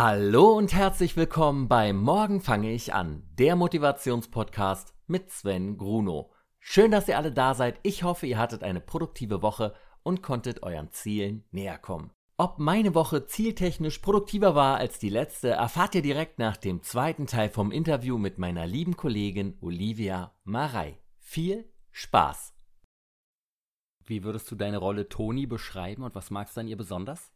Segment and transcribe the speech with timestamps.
[0.00, 6.30] Hallo und herzlich willkommen bei Morgen fange ich an, der Motivationspodcast mit Sven Gruno.
[6.60, 7.80] Schön, dass ihr alle da seid.
[7.82, 9.74] Ich hoffe, ihr hattet eine produktive Woche
[10.04, 12.12] und konntet euren Zielen näher kommen.
[12.36, 17.26] Ob meine Woche zieltechnisch produktiver war als die letzte, erfahrt ihr direkt nach dem zweiten
[17.26, 21.00] Teil vom Interview mit meiner lieben Kollegin Olivia Marei.
[21.18, 22.54] Viel Spaß!
[24.04, 27.32] Wie würdest du deine Rolle Toni beschreiben und was magst du an ihr besonders?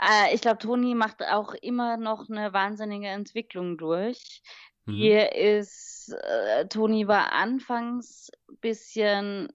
[0.00, 4.42] Äh, ich glaube, Toni macht auch immer noch eine wahnsinnige Entwicklung durch.
[4.86, 4.94] Mhm.
[4.94, 9.52] Hier ist, äh, Toni war anfangs ein bisschen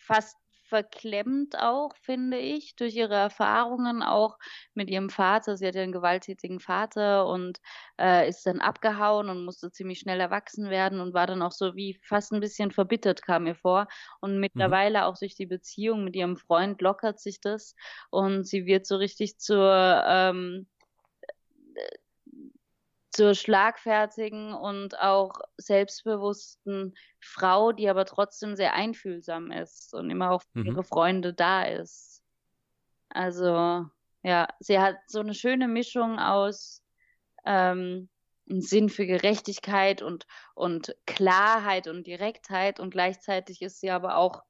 [0.00, 0.36] fast
[0.72, 4.38] verklemmt auch, finde ich, durch ihre Erfahrungen auch
[4.72, 5.58] mit ihrem Vater.
[5.58, 7.58] Sie hat ja einen gewalttätigen Vater und
[8.00, 11.76] äh, ist dann abgehauen und musste ziemlich schnell erwachsen werden und war dann auch so
[11.76, 13.86] wie fast ein bisschen verbittert, kam mir vor.
[14.22, 14.40] Und mhm.
[14.40, 15.04] mittlerweile mhm.
[15.04, 17.76] auch durch die Beziehung mit ihrem Freund lockert sich das
[18.08, 20.66] und sie wird so richtig zur ähm,
[23.12, 30.42] zur schlagfertigen und auch selbstbewussten Frau, die aber trotzdem sehr einfühlsam ist und immer auch
[30.52, 30.66] für mhm.
[30.66, 32.22] ihre Freunde da ist.
[33.10, 33.86] Also
[34.22, 36.82] ja, sie hat so eine schöne Mischung aus
[37.44, 38.08] ähm,
[38.48, 44.42] einen Sinn für Gerechtigkeit und, und Klarheit und Direktheit und gleichzeitig ist sie aber auch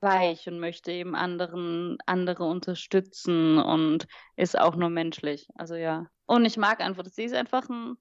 [0.00, 5.48] weich und möchte eben anderen, andere unterstützen und ist auch nur menschlich.
[5.54, 6.06] Also ja.
[6.28, 7.96] Und ich mag einfach, sie ist einfach ein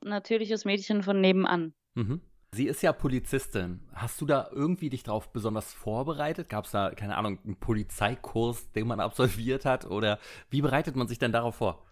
[0.00, 1.74] natürliches Mädchen von nebenan.
[1.94, 2.20] Mhm.
[2.50, 3.88] Sie ist ja Polizistin.
[3.94, 6.48] Hast du da irgendwie dich darauf besonders vorbereitet?
[6.48, 9.86] Gab es da, keine Ahnung, einen Polizeikurs, den man absolviert hat?
[9.86, 10.18] Oder
[10.50, 11.86] wie bereitet man sich denn darauf vor?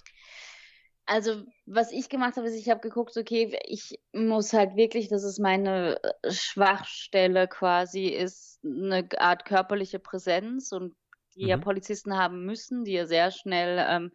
[1.07, 5.23] Also, was ich gemacht habe, ist, ich habe geguckt, okay, ich muss halt wirklich, das
[5.23, 10.97] ist meine äh, Schwachstelle quasi, ist eine Art körperliche Präsenz und
[11.37, 11.49] die mhm.
[11.49, 14.13] ja Polizisten haben müssen, die ja sehr schnell ähm,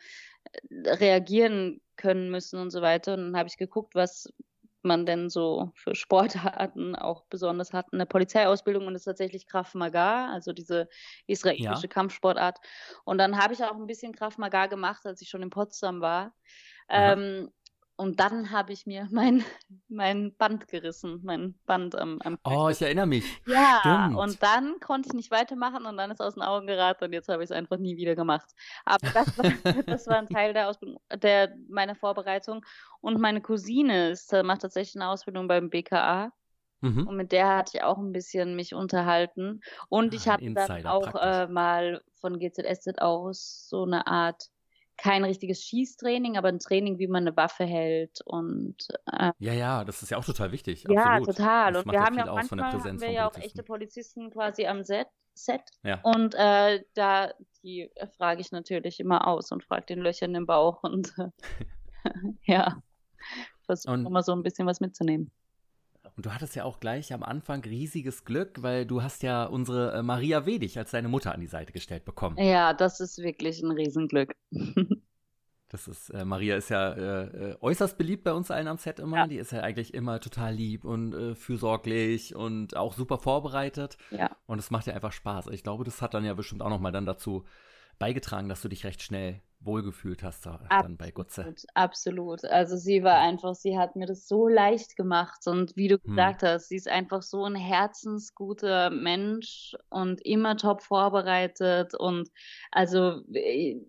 [0.71, 3.13] reagieren können müssen und so weiter.
[3.13, 4.31] Und dann habe ich geguckt, was
[4.81, 7.87] man denn so für Sportarten auch besonders hat.
[7.91, 10.87] Eine Polizeiausbildung und ist tatsächlich Krav Maga, also diese
[11.27, 11.87] israelische ja.
[11.87, 12.59] Kampfsportart.
[13.03, 16.01] Und dann habe ich auch ein bisschen Krav Maga gemacht, als ich schon in Potsdam
[16.01, 16.33] war.
[16.89, 17.51] Ähm,
[17.99, 19.43] und dann habe ich mir mein,
[19.89, 23.25] mein Band gerissen, mein Band am, am Oh, ich erinnere mich.
[23.45, 24.17] Ja, Stimmt.
[24.17, 27.27] und dann konnte ich nicht weitermachen und dann ist aus den Augen geraten und jetzt
[27.27, 28.49] habe ich es einfach nie wieder gemacht.
[28.85, 29.43] Aber das war,
[29.85, 32.65] das war ein Teil der Ausbildung, der, meiner Vorbereitung.
[33.01, 36.31] Und meine Cousine ist, äh, macht tatsächlich eine Ausbildung beim BKA.
[36.79, 37.05] Mhm.
[37.05, 39.59] Und mit der hatte ich auch ein bisschen mich unterhalten.
[39.89, 44.49] Und ich ah, hatte dann auch äh, mal von GZSZ aus so eine Art
[45.01, 48.75] kein richtiges Schießtraining, aber ein Training, wie man eine Waffe hält und
[49.11, 50.85] äh, ja, ja, das ist ja auch total wichtig.
[50.89, 51.37] Ja, absolut.
[51.37, 51.73] total.
[51.73, 54.83] Das und wir haben ja auch manchmal haben wir ja auch echte Polizisten quasi am
[54.83, 55.07] Set.
[55.33, 55.61] Set.
[55.83, 56.01] Ja.
[56.03, 57.31] Und äh, da
[57.63, 61.29] die frage ich natürlich immer aus und frage den Löchern im Bauch und äh,
[62.43, 62.81] ja,
[63.65, 65.31] versuche immer so ein bisschen was mitzunehmen.
[66.19, 69.93] Und du hattest ja auch gleich am Anfang riesiges Glück, weil du hast ja unsere
[69.93, 72.37] äh, Maria Wedig als deine Mutter an die Seite gestellt bekommen.
[72.37, 74.35] Ja, das ist wirklich ein Riesenglück.
[75.71, 78.97] Das ist, äh, Maria ist ja äh, äh, äußerst beliebt bei uns allen am Set
[78.99, 79.17] immer.
[79.17, 79.27] Ja.
[79.27, 83.99] Die ist ja eigentlich immer total lieb und äh, fürsorglich und auch super vorbereitet.
[84.09, 84.35] Ja.
[84.47, 85.45] Und es macht ja einfach Spaß.
[85.51, 87.45] Ich glaube, das hat dann ja bestimmt auch nochmal dann dazu
[87.99, 91.53] beigetragen, dass du dich recht schnell wohlgefühlt hast da, dann bei Gutze.
[91.73, 92.45] Absolut.
[92.45, 96.11] Also sie war einfach, sie hat mir das so leicht gemacht und wie du hm.
[96.11, 102.29] gesagt hast, sie ist einfach so ein herzensguter Mensch und immer top vorbereitet und
[102.71, 103.81] also äh,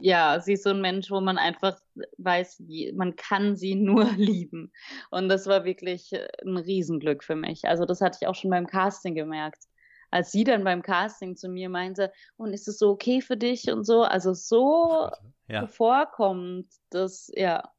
[0.00, 1.78] ja, sie ist so ein Mensch, wo man einfach
[2.18, 2.62] weiß,
[2.94, 4.72] man kann sie nur lieben.
[5.10, 6.12] Und das war wirklich
[6.44, 7.66] ein Riesenglück für mich.
[7.66, 9.67] Also das hatte ich auch schon beim Casting gemerkt
[10.10, 13.70] als sie dann beim Casting zu mir meinte, und ist es so okay für dich
[13.70, 15.10] und so, also so
[15.48, 15.66] ja.
[15.66, 17.70] vorkommt, das, ja,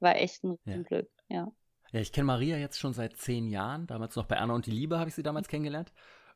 [0.00, 1.36] war echt ein Glück, ja.
[1.36, 1.52] ja.
[1.92, 4.72] Ja, ich kenne Maria jetzt schon seit zehn Jahren, damals noch bei Anna und die
[4.72, 5.92] Liebe habe ich sie damals kennengelernt.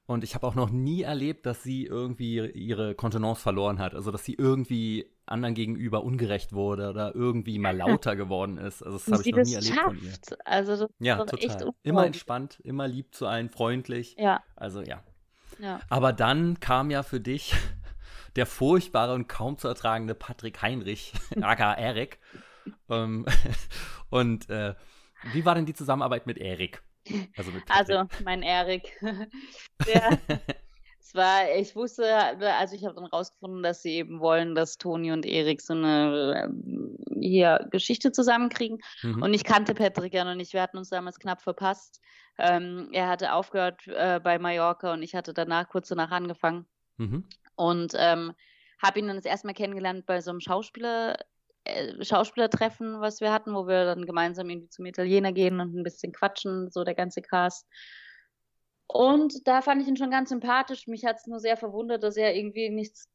[0.07, 3.95] Und ich habe auch noch nie erlebt, dass sie irgendwie ihre Kontenance verloren hat.
[3.95, 8.83] Also, dass sie irgendwie anderen gegenüber ungerecht wurde oder irgendwie mal lauter geworden ist.
[8.83, 9.87] Also, das habe ich noch nie erlebt schafft.
[9.87, 10.39] von ihr.
[10.45, 11.71] Also, das ja, total.
[11.85, 14.17] Immer entspannt, immer lieb zu allen, freundlich.
[14.19, 14.43] Ja.
[14.57, 15.01] Also, ja,
[15.61, 15.81] ja.
[15.89, 17.55] Aber dann kam ja für dich
[18.37, 22.19] der furchtbare und kaum zu ertragende Patrick Heinrich, aka Erik.
[22.89, 23.27] ähm,
[24.11, 24.75] und äh,
[25.33, 26.83] wie war denn die Zusammenarbeit mit Erik?
[27.37, 28.93] Also, also, mein Erik.
[31.11, 35.11] Es war, ich wusste, also ich habe dann rausgefunden, dass sie eben wollen, dass Toni
[35.11, 38.79] und Erik so eine ähm, hier Geschichte zusammenkriegen.
[39.03, 39.21] Mhm.
[39.21, 40.53] Und ich kannte Patrick ja noch nicht.
[40.53, 42.01] Wir hatten uns damals knapp verpasst.
[42.39, 46.67] Ähm, er hatte aufgehört äh, bei Mallorca und ich hatte danach kurz danach angefangen.
[46.97, 47.25] Mhm.
[47.57, 48.33] Und ähm,
[48.81, 51.17] habe ihn dann das erste Mal kennengelernt bei so einem Schauspieler
[51.65, 55.83] äh, Schauspielertreffen, was wir hatten, wo wir dann gemeinsam irgendwie zum Italiener gehen und ein
[55.83, 57.67] bisschen quatschen, so der ganze Cast.
[58.93, 60.87] Und da fand ich ihn schon ganz sympathisch.
[60.89, 63.09] Mich hat es nur sehr verwundert, dass er irgendwie nichts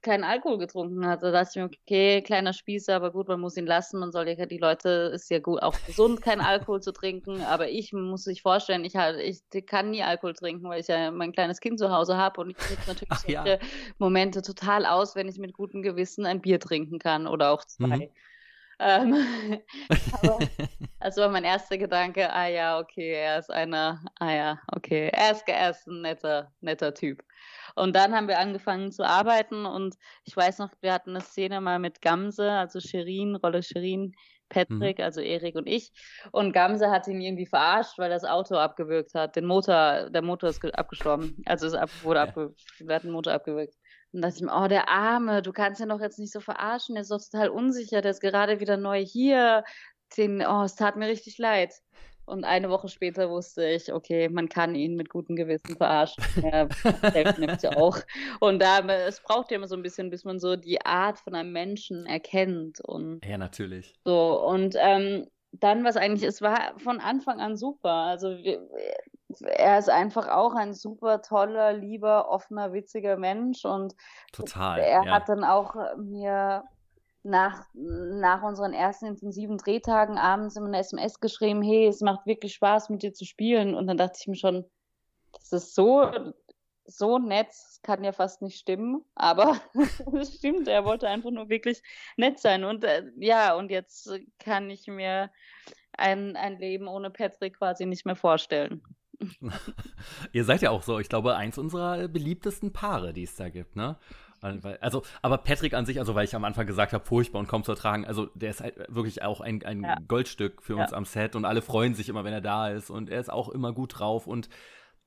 [0.00, 1.22] keinen Alkohol getrunken hat.
[1.22, 3.98] Da dachte ich mir, okay, kleiner Spießer, aber gut, man muss ihn lassen.
[4.00, 7.42] Man soll ja, die Leute, ist ja gut, auch gesund, keinen Alkohol zu trinken.
[7.42, 11.10] Aber ich muss sich vorstellen, ich, halt, ich kann nie Alkohol trinken, weil ich ja
[11.10, 13.58] mein kleines Kind zu Hause habe und ich nutze natürlich Ach, solche ja.
[13.98, 17.96] Momente total aus, wenn ich mit gutem Gewissen ein Bier trinken kann oder auch zwei.
[17.96, 18.08] Mhm.
[18.80, 19.60] Ähm,
[20.12, 20.38] aber
[21.00, 25.32] das war mein erster Gedanke, ah ja, okay, er ist einer, ah ja, okay, er
[25.32, 27.22] ist, er ist ein netter, netter Typ.
[27.74, 31.60] Und dann haben wir angefangen zu arbeiten und ich weiß noch, wir hatten eine Szene
[31.60, 34.14] mal mit Gamse, also Shirin, Rolle Shirin,
[34.48, 35.04] Patrick, mhm.
[35.04, 35.92] also Erik und ich.
[36.32, 39.36] Und Gamse hat ihn irgendwie verarscht, weil das Auto abgewürgt hat.
[39.36, 41.42] Den Motor, der Motor ist abgestorben.
[41.46, 42.26] Also es ab, wurde ja.
[42.26, 43.74] abge, wir hatten den Motor abgewürgt.
[44.12, 46.94] Und dachte ich mir, oh, der Arme, du kannst ihn doch jetzt nicht so verarschen,
[46.94, 49.64] der ist doch total unsicher, der ist gerade wieder neu hier.
[50.16, 51.74] Den, oh, es tat mir richtig leid.
[52.28, 56.22] Und eine Woche später wusste ich, okay, man kann ihn mit gutem Gewissen verarschen.
[56.42, 56.68] Er
[57.12, 57.98] hilft nämlich auch.
[58.40, 61.34] Und da, es braucht ja immer so ein bisschen, bis man so die Art von
[61.34, 62.80] einem Menschen erkennt.
[62.80, 63.94] Und ja, natürlich.
[64.04, 67.92] So, und ähm, dann, was eigentlich, es war von Anfang an super.
[67.92, 68.60] Also wir,
[69.40, 73.94] er ist einfach auch ein super toller, lieber, offener, witziger Mensch und
[74.32, 75.10] Total, er ja.
[75.10, 76.64] hat dann auch mir
[77.22, 82.54] nach, nach unseren ersten intensiven Drehtagen abends immer eine SMS geschrieben, hey, es macht wirklich
[82.54, 83.74] Spaß, mit dir zu spielen.
[83.74, 84.64] Und dann dachte ich mir schon,
[85.32, 86.10] das ist so,
[86.84, 89.60] so nett, das kann ja fast nicht stimmen, aber
[90.18, 91.82] es stimmt, er wollte einfach nur wirklich
[92.16, 92.64] nett sein.
[92.64, 95.30] Und äh, ja, und jetzt kann ich mir
[95.92, 98.82] ein, ein Leben ohne Patrick quasi nicht mehr vorstellen.
[100.32, 103.76] Ihr seid ja auch so, ich glaube, eins unserer beliebtesten Paare, die es da gibt,
[103.76, 103.96] ne?
[104.40, 107.64] Also, aber Patrick an sich, also weil ich am Anfang gesagt habe, furchtbar und kaum
[107.64, 109.96] zu ertragen, also der ist halt wirklich auch ein, ein ja.
[110.06, 110.96] Goldstück für uns ja.
[110.96, 113.48] am Set und alle freuen sich immer, wenn er da ist und er ist auch
[113.48, 114.48] immer gut drauf und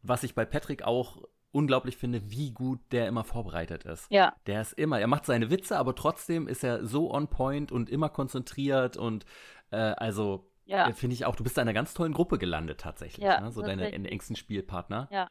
[0.02, 4.08] was ich bei Patrick auch unglaublich finde, wie gut der immer vorbereitet ist.
[4.10, 4.34] Ja.
[4.48, 7.90] Der ist immer, er macht seine Witze, aber trotzdem ist er so on point und
[7.90, 9.26] immer konzentriert und
[9.72, 10.88] äh, also ja.
[10.88, 13.52] Äh, finde ich auch, du bist in einer ganz tollen Gruppe gelandet tatsächlich, ja, ne?
[13.52, 15.08] so deine engsten Spielpartner.
[15.12, 15.30] Ja.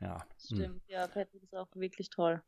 [0.00, 0.26] Ja.
[0.38, 0.80] Stimmt, hm.
[0.88, 2.42] ja, Patrick ist auch wirklich toll.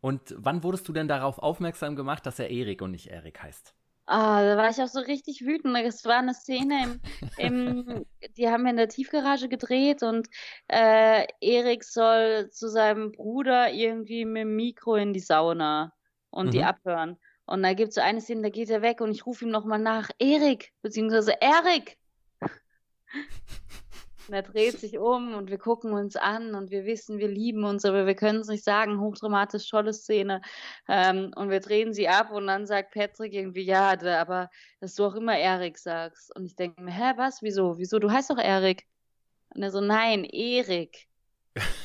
[0.00, 3.74] Und wann wurdest du denn darauf aufmerksam gemacht, dass er Erik und nicht Erik heißt?
[4.06, 5.74] Ah, da war ich auch so richtig wütend.
[5.78, 7.00] Es war eine Szene,
[7.38, 10.28] im, im, die haben wir in der Tiefgarage gedreht und
[10.68, 15.94] äh, Erik soll zu seinem Bruder irgendwie mit dem Mikro in die Sauna
[16.28, 16.50] und mhm.
[16.50, 17.18] die abhören.
[17.46, 19.50] Und da gibt es so eine Szene, da geht er weg und ich rufe ihm
[19.50, 21.98] nochmal nach, Erik, beziehungsweise Erik.
[24.26, 27.64] Und er dreht sich um und wir gucken uns an und wir wissen, wir lieben
[27.64, 28.98] uns, aber wir können es nicht sagen.
[28.98, 30.40] Hochdramatisch, tolle Szene.
[30.88, 34.50] Ähm, und wir drehen sie ab und dann sagt Patrick irgendwie, ja, aber
[34.80, 36.34] dass du auch immer Erik sagst.
[36.34, 37.42] Und ich denke mir, hä, was?
[37.42, 37.76] Wieso?
[37.76, 37.98] Wieso?
[37.98, 38.86] Du heißt doch Erik.
[39.54, 41.06] Und er so, nein, Erik.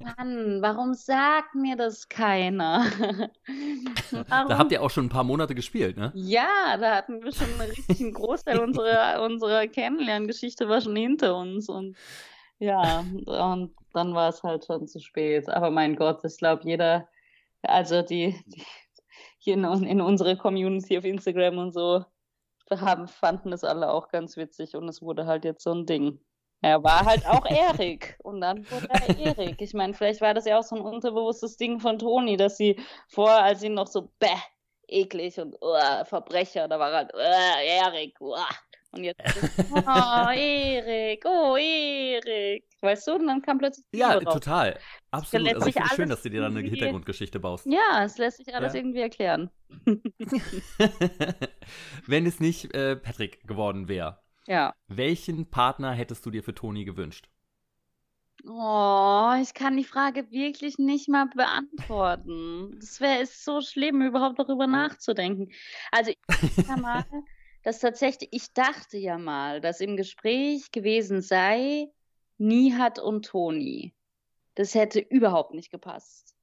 [0.00, 2.86] Mann, warum sagt mir das keiner?
[4.28, 6.12] da habt ihr auch schon ein paar Monate gespielt, ne?
[6.14, 11.68] Ja, da hatten wir schon einen richtigen Großteil unserer, unserer Kennenlerngeschichte war schon hinter uns.
[11.68, 11.96] Und
[12.58, 15.48] ja, und dann war es halt schon zu spät.
[15.48, 17.08] Aber mein Gott, ich glaube, jeder,
[17.62, 18.62] also die, die
[19.38, 22.04] hier in, in unserer Community auf Instagram und so,
[22.70, 26.20] haben, fanden es alle auch ganz witzig und es wurde halt jetzt so ein Ding.
[26.62, 29.60] Er war halt auch Erik und dann wurde er Erik.
[29.60, 32.80] Ich meine, vielleicht war das ja auch so ein unterbewusstes Ding von Toni, dass sie
[33.08, 34.28] vorher, als sie noch so bäh,
[34.88, 38.20] eklig und uh, Verbrecher, da war halt uh, Erik.
[38.20, 38.36] Uh.
[38.92, 39.20] Und jetzt,
[39.72, 42.64] oh, Erik, oh, Erik.
[42.80, 43.84] Weißt du, und dann kam plötzlich.
[43.92, 44.78] Ja, total.
[45.10, 45.54] Absolut.
[45.54, 47.66] Also ich finde es schön, dass du dir dann eine Hintergrundgeschichte baust.
[47.66, 48.80] Ja, es lässt sich alles ja.
[48.80, 49.50] irgendwie erklären.
[52.06, 54.74] Wenn es nicht äh, Patrick geworden wäre, ja.
[54.88, 57.28] Welchen Partner hättest du dir für Toni gewünscht?
[58.44, 62.76] Oh, ich kann die Frage wirklich nicht mal beantworten.
[62.78, 65.52] Das wäre so schlimm, überhaupt darüber nachzudenken.
[65.90, 66.18] Also ich
[66.68, 67.04] ja mal,
[67.64, 71.88] dass tatsächlich, ich dachte ja mal, dass im Gespräch gewesen sei
[72.38, 73.94] Nihat und Toni.
[74.54, 76.35] Das hätte überhaupt nicht gepasst.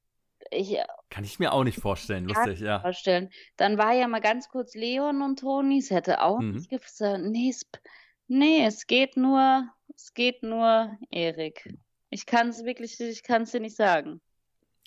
[0.56, 0.78] Ich,
[1.10, 2.80] Kann ich mir auch nicht vorstellen, lustig, ja.
[2.80, 3.30] Vorstellen.
[3.58, 6.52] Dann war ja mal ganz kurz Leon und Toni, es hätte auch mhm.
[6.54, 7.02] nicht gepasst.
[7.02, 7.66] Nee, es,
[8.28, 11.78] nee, es geht nur, es geht nur Erik.
[12.10, 14.22] Ich kann es wirklich, ich kann es dir nicht sagen.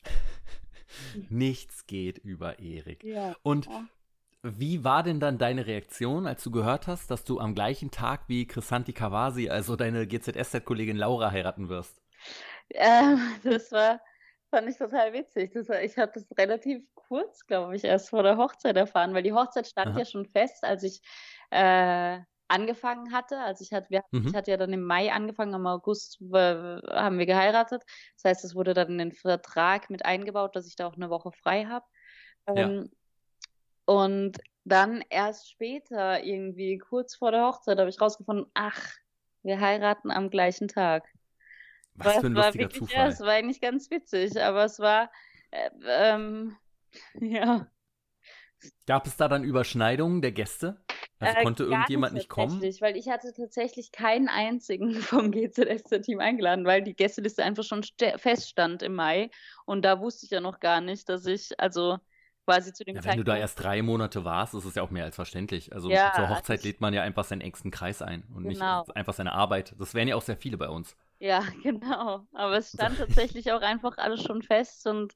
[1.28, 3.02] Nichts geht über Erik.
[3.02, 3.34] Ja.
[3.42, 3.68] Und
[4.42, 8.28] wie war denn dann deine Reaktion, als du gehört hast, dass du am gleichen Tag
[8.28, 12.00] wie Chrisanti Kawasi, also deine GZSZ-Kollegin Laura, heiraten wirst?
[12.70, 14.00] Ähm, das war
[14.50, 15.52] fand ich total witzig.
[15.52, 19.32] Das, ich habe das relativ kurz, glaube ich, erst vor der Hochzeit erfahren, weil die
[19.32, 19.98] Hochzeit stand Aha.
[20.00, 21.00] ja schon fest, als ich
[21.50, 23.38] äh, angefangen hatte.
[23.38, 24.28] Also ich hatte, wir, mhm.
[24.28, 27.82] ich hatte ja dann im Mai angefangen, im August haben wir geheiratet.
[28.16, 31.10] Das heißt, es wurde dann in den Vertrag mit eingebaut, dass ich da auch eine
[31.10, 31.86] Woche frei habe.
[32.46, 32.84] Ähm, ja.
[33.86, 38.94] Und dann erst später, irgendwie kurz vor der Hochzeit, habe ich rausgefunden, ach,
[39.42, 41.08] wir heiraten am gleichen Tag.
[41.98, 42.96] Was für ein lustiger wirklich, Zufall.
[42.96, 45.10] Ja, es war eigentlich ganz witzig, aber es war,
[45.50, 46.56] äh, ähm,
[47.20, 47.66] ja.
[48.86, 50.82] Gab es da dann Überschneidungen der Gäste?
[51.18, 52.60] Also äh, konnte irgendjemand nicht, nicht kommen?
[52.60, 57.84] Weil ich hatte tatsächlich keinen einzigen vom GZSZ-Team eingeladen, weil die Gästeliste einfach schon
[58.16, 59.30] feststand im Mai.
[59.64, 61.98] Und da wusste ich ja noch gar nicht, dass ich, also
[62.44, 64.90] quasi zu dem ja, Wenn du da erst drei Monate warst, ist es ja auch
[64.90, 65.72] mehr als verständlich.
[65.72, 68.80] Also ja, zur Hochzeit lädt man ja einfach seinen engsten Kreis ein und genau.
[68.80, 69.74] nicht einfach seine Arbeit.
[69.78, 70.96] Das wären ja auch sehr viele bei uns.
[71.18, 72.26] Ja, genau.
[72.32, 75.14] Aber es stand tatsächlich auch einfach alles schon fest und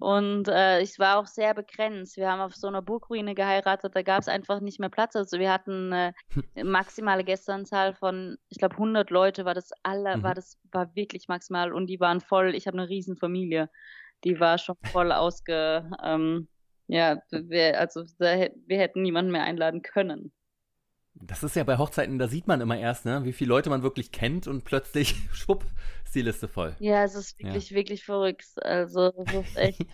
[0.00, 2.16] und äh, ich war auch sehr begrenzt.
[2.16, 5.14] Wir haben auf so einer Burgruine geheiratet, da gab es einfach nicht mehr Platz.
[5.14, 6.14] Also wir hatten eine
[6.64, 10.22] maximale Gästeanzahl von, ich glaube, 100 Leute war das alle, mhm.
[10.22, 12.54] war das war wirklich maximal und die waren voll.
[12.54, 13.68] Ich habe eine Riesenfamilie,
[14.24, 16.48] die war schon voll ausge, ähm,
[16.86, 20.32] ja, wir, also wir hätten niemanden mehr einladen können.
[21.14, 23.82] Das ist ja bei Hochzeiten, da sieht man immer erst, ne, wie viele Leute man
[23.82, 25.64] wirklich kennt und plötzlich, schwupp,
[26.04, 26.74] ist die Liste voll.
[26.78, 27.76] Ja, es ist wirklich, ja.
[27.76, 28.46] wirklich verrückt.
[28.62, 29.86] Also, es ist echt.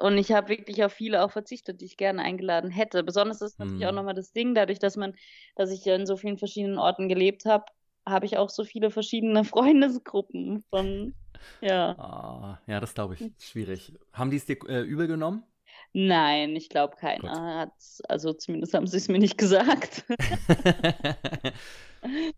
[0.00, 3.02] und ich habe wirklich auf viele auch verzichtet, die ich gerne eingeladen hätte.
[3.02, 3.88] Besonders ist natürlich hm.
[3.88, 5.14] auch nochmal das Ding, dadurch, dass man,
[5.54, 7.64] dass ich ja in so vielen verschiedenen Orten gelebt habe,
[8.06, 11.14] habe ich auch so viele verschiedene Freundesgruppen von,
[11.60, 11.98] ja.
[11.98, 13.32] Ah, ja, das glaube ich.
[13.38, 13.92] Schwierig.
[14.12, 15.44] Haben die es dir äh, übel genommen?
[15.94, 17.72] Nein, ich glaube keiner hat
[18.08, 20.04] also zumindest haben sie es mir nicht gesagt.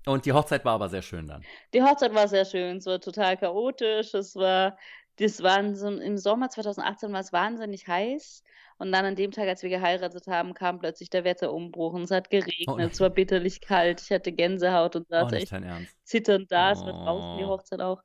[0.06, 1.42] Und die Hochzeit war aber sehr schön dann.
[1.72, 4.76] Die Hochzeit war sehr schön, es war total chaotisch, es war,
[5.16, 8.42] das waren so, im Sommer 2018 war es wahnsinnig heiß
[8.78, 12.10] und dann an dem Tag, als wir geheiratet haben, kam plötzlich der Wetterumbruch und es
[12.10, 15.54] hat geregnet, oh es war bitterlich kalt, ich hatte Gänsehaut und saß oh, echt
[16.02, 16.72] zitternd da, oh.
[16.72, 17.48] es war draußen die oh.
[17.48, 18.02] Hochzeit auch.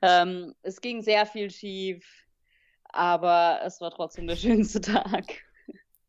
[0.00, 2.21] Ähm, es ging sehr viel schief,
[2.92, 5.24] aber es war trotzdem der schönste Tag.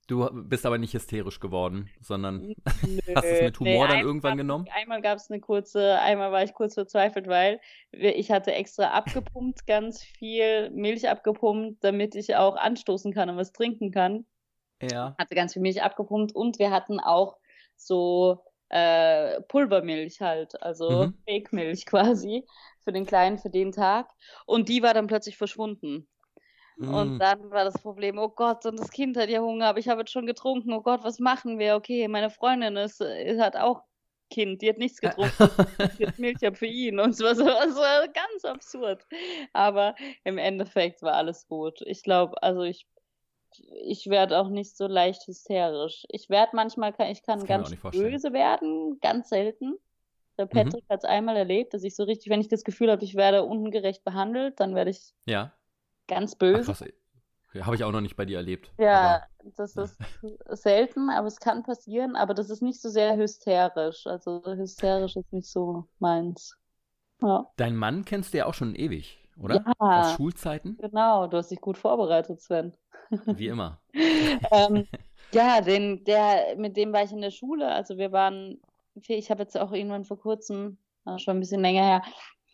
[0.07, 2.55] Du bist aber nicht hysterisch geworden, sondern Nö,
[3.15, 4.67] hast es mit Humor nee, dann irgendwann genommen?
[4.73, 7.61] Einmal gab es eine kurze, einmal war ich kurz verzweifelt, weil
[7.91, 13.53] ich hatte extra abgepumpt, ganz viel Milch abgepumpt, damit ich auch anstoßen kann und was
[13.53, 14.25] trinken kann.
[14.81, 15.15] Ja.
[15.17, 17.37] Hatte ganz viel Milch abgepumpt und wir hatten auch
[17.77, 21.17] so äh, Pulvermilch halt, also mhm.
[21.25, 22.45] Fake-Milch quasi
[22.83, 24.09] für den Kleinen für den Tag.
[24.45, 26.09] Und die war dann plötzlich verschwunden.
[26.77, 27.19] Und mm.
[27.19, 30.01] dann war das Problem, oh Gott, und das Kind hat ja Hunger, aber ich habe
[30.01, 31.75] jetzt schon getrunken, oh Gott, was machen wir?
[31.75, 33.83] Okay, meine Freundin ist, ist hat auch
[34.29, 35.37] Kind, die hat nichts getrunken,
[35.77, 39.05] hat Milch ab für ihn und es war so, es war ganz absurd.
[39.53, 41.81] Aber im Endeffekt war alles gut.
[41.85, 42.87] Ich glaube, also ich,
[43.85, 46.05] ich werde auch nicht so leicht hysterisch.
[46.09, 49.75] Ich werde manchmal, ich kann ganz böse werden, ganz selten.
[50.39, 50.49] Der mhm.
[50.49, 50.93] Patrick mhm.
[50.93, 53.43] hat es einmal erlebt, dass ich so richtig, wenn ich das Gefühl habe, ich werde
[53.43, 55.53] ungerecht behandelt, dann werde ich ja
[56.07, 56.93] Ganz böse.
[57.53, 58.71] Ja, Habe ich auch noch nicht bei dir erlebt.
[58.79, 59.97] Ja, aber, das ist
[60.49, 62.15] selten, aber es kann passieren.
[62.15, 64.07] Aber das ist nicht so sehr hysterisch.
[64.07, 66.57] Also hysterisch ist nicht so meins.
[67.21, 67.47] Ja.
[67.57, 69.63] Dein Mann kennst du ja auch schon ewig, oder?
[69.65, 69.73] Ja.
[69.77, 70.77] Aus Schulzeiten?
[70.81, 72.75] Genau, du hast dich gut vorbereitet, Sven.
[73.25, 73.79] Wie immer.
[73.93, 74.87] ähm,
[75.31, 77.67] ja, den, der, mit dem war ich in der Schule.
[77.67, 78.59] Also wir waren,
[78.95, 80.79] ich habe jetzt auch irgendwann vor kurzem,
[81.17, 82.01] schon ein bisschen länger her,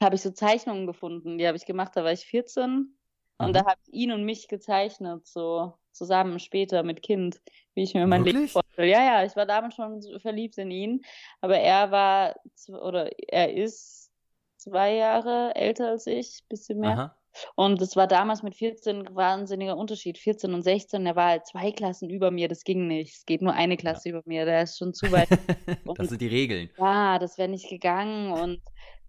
[0.04, 1.38] habe ich so Zeichnungen gefunden.
[1.38, 2.99] Die habe ich gemacht, da war ich 14
[3.40, 3.54] und mhm.
[3.54, 7.42] da habe ich ihn und mich gezeichnet, so zusammen später mit Kind,
[7.74, 8.36] wie ich mir mein Wirklich?
[8.36, 8.88] Leben vorstelle.
[8.90, 11.02] Ja, ja, ich war damals schon verliebt in ihn,
[11.42, 12.36] aber er war
[12.68, 14.12] oder er ist
[14.58, 16.92] zwei Jahre älter als ich, bisschen mehr.
[16.92, 17.16] Aha.
[17.56, 20.18] Und es war damals mit 14 ein wahnsinniger Unterschied.
[20.18, 23.16] 14 und 16, er war halt zwei Klassen über mir, das ging nicht.
[23.18, 24.16] Es geht nur eine Klasse ja.
[24.16, 25.30] über mir, der ist schon zu weit.
[25.96, 26.70] das sind die Regeln.
[26.78, 28.62] Ja, das wäre nicht gegangen und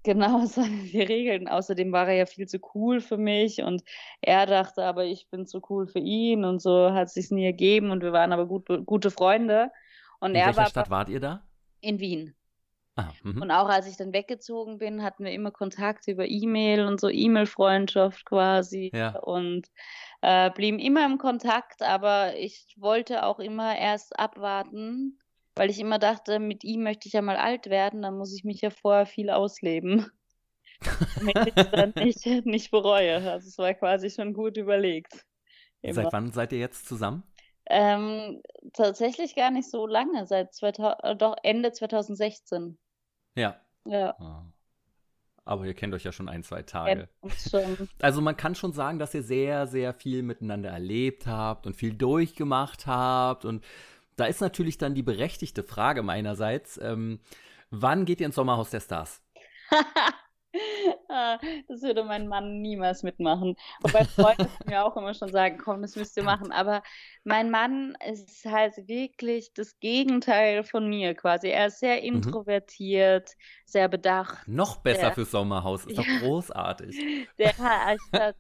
[0.02, 1.48] Genau, das waren die Regeln.
[1.48, 3.82] Außerdem war er ja viel zu cool für mich und
[4.20, 7.44] er dachte aber, ich bin zu cool für ihn und so hat es sich nie
[7.44, 9.70] ergeben und wir waren aber gut, gute Freunde.
[10.20, 11.42] Und In er welcher war Stadt wart ihr da?
[11.80, 12.34] In Wien.
[12.96, 13.40] Ah, mhm.
[13.40, 17.08] und auch als ich dann weggezogen bin, hatten wir immer Kontakt über E-Mail und so
[17.08, 19.16] E-Mail-Freundschaft quasi ja.
[19.20, 19.68] und
[20.22, 25.19] äh, blieben immer im Kontakt, aber ich wollte auch immer erst abwarten,
[25.60, 28.44] weil ich immer dachte, mit ihm möchte ich ja mal alt werden, dann muss ich
[28.44, 30.06] mich ja vorher viel ausleben.
[30.80, 33.30] damit ich es dann nicht, nicht bereue.
[33.30, 35.26] Also es war quasi schon gut überlegt.
[35.82, 35.92] Immer.
[35.92, 37.24] Seit wann seid ihr jetzt zusammen?
[37.66, 38.40] Ähm,
[38.72, 42.78] tatsächlich gar nicht so lange, seit 2000, äh, doch Ende 2016.
[43.34, 43.60] Ja.
[43.84, 44.18] Ja.
[44.18, 44.46] Ah.
[45.44, 47.10] Aber ihr kennt euch ja schon ein, zwei Tage.
[48.00, 51.92] Also man kann schon sagen, dass ihr sehr, sehr viel miteinander erlebt habt und viel
[51.92, 53.44] durchgemacht habt.
[53.44, 53.62] Und
[54.20, 57.20] da ist natürlich dann die berechtigte Frage meinerseits, ähm,
[57.70, 59.22] wann geht ihr ins Sommerhaus der Stars?
[61.08, 63.56] Ah, das würde mein Mann niemals mitmachen.
[63.82, 66.52] Wobei Freunde mir auch immer schon sagen, komm, das müsst ihr machen.
[66.52, 66.82] Aber
[67.24, 71.48] mein Mann ist halt wirklich das Gegenteil von mir quasi.
[71.48, 72.16] Er ist sehr mhm.
[72.16, 73.42] introvertiert, mhm.
[73.64, 74.46] sehr bedacht.
[74.46, 77.28] Noch besser der, fürs Sommerhaus, ist doch großartig.
[77.38, 77.54] Der,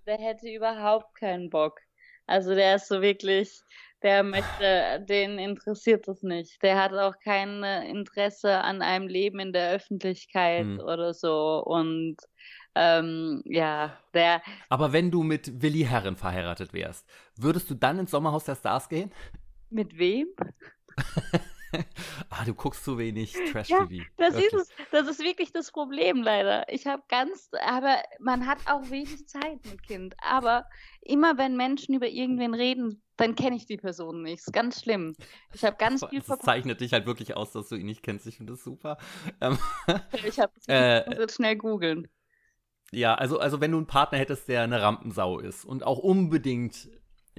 [0.06, 1.80] der hätte überhaupt keinen Bock.
[2.26, 3.62] Also der ist so wirklich,
[4.02, 6.62] der möchte, den interessiert es nicht.
[6.62, 10.80] Der hat auch kein Interesse an einem Leben in der Öffentlichkeit hm.
[10.80, 11.62] oder so.
[11.64, 12.16] Und
[12.74, 14.42] ähm, ja, der.
[14.68, 18.88] Aber wenn du mit Willi Herren verheiratet wärst, würdest du dann ins Sommerhaus der Stars
[18.88, 19.12] gehen?
[19.70, 20.28] Mit wem?
[22.30, 23.90] ah, du guckst zu wenig Trash-TV.
[23.90, 24.68] Ja, das ist es.
[24.90, 26.70] Das ist wirklich das Problem leider.
[26.72, 30.14] Ich habe ganz, aber man hat auch wenig Zeit mit Kind.
[30.22, 30.66] Aber
[31.02, 34.40] immer wenn Menschen über irgendwen reden, dann kenne ich die Person nicht.
[34.40, 35.14] Das ist ganz schlimm.
[35.52, 38.26] Ich habe ganz viel Das zeichnet dich halt wirklich aus, dass du ihn nicht kennst.
[38.26, 38.98] Ich finde das super.
[39.40, 39.58] Ähm,
[40.26, 42.08] ich habe äh, schnell googeln.
[42.92, 46.88] Ja, also, also wenn du einen Partner hättest, der eine Rampensau ist und auch unbedingt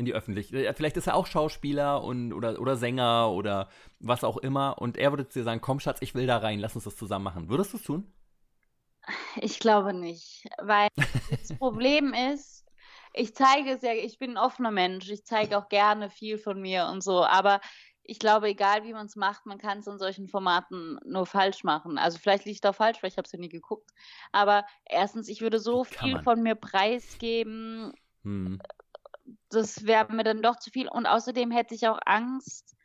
[0.02, 0.66] in die Öffentlichkeit.
[0.66, 4.82] Äh, vielleicht ist er auch Schauspieler und, oder, oder Sänger oder was auch immer.
[4.82, 6.98] Und er würde zu dir sagen, komm Schatz, ich will da rein, lass uns das
[6.98, 7.50] zusammen machen.
[7.50, 8.12] Würdest du es tun?
[9.38, 10.90] Ich glaube nicht, weil
[11.30, 12.66] das Problem ist,
[13.14, 16.86] ich zeige sehr, ich bin ein offener Mensch, ich zeige auch gerne viel von mir
[16.86, 17.62] und so, aber
[18.04, 21.64] ich glaube, egal wie man es macht, man kann es in solchen Formaten nur falsch
[21.64, 21.98] machen.
[21.98, 23.92] Also vielleicht liegt da falsch, weil ich habe es ja nie geguckt.
[24.32, 27.94] Aber erstens, ich würde so viel von mir preisgeben,
[28.24, 28.60] hm
[29.50, 30.88] das wäre mir dann doch zu viel.
[30.88, 32.76] Und außerdem hätte ich auch Angst,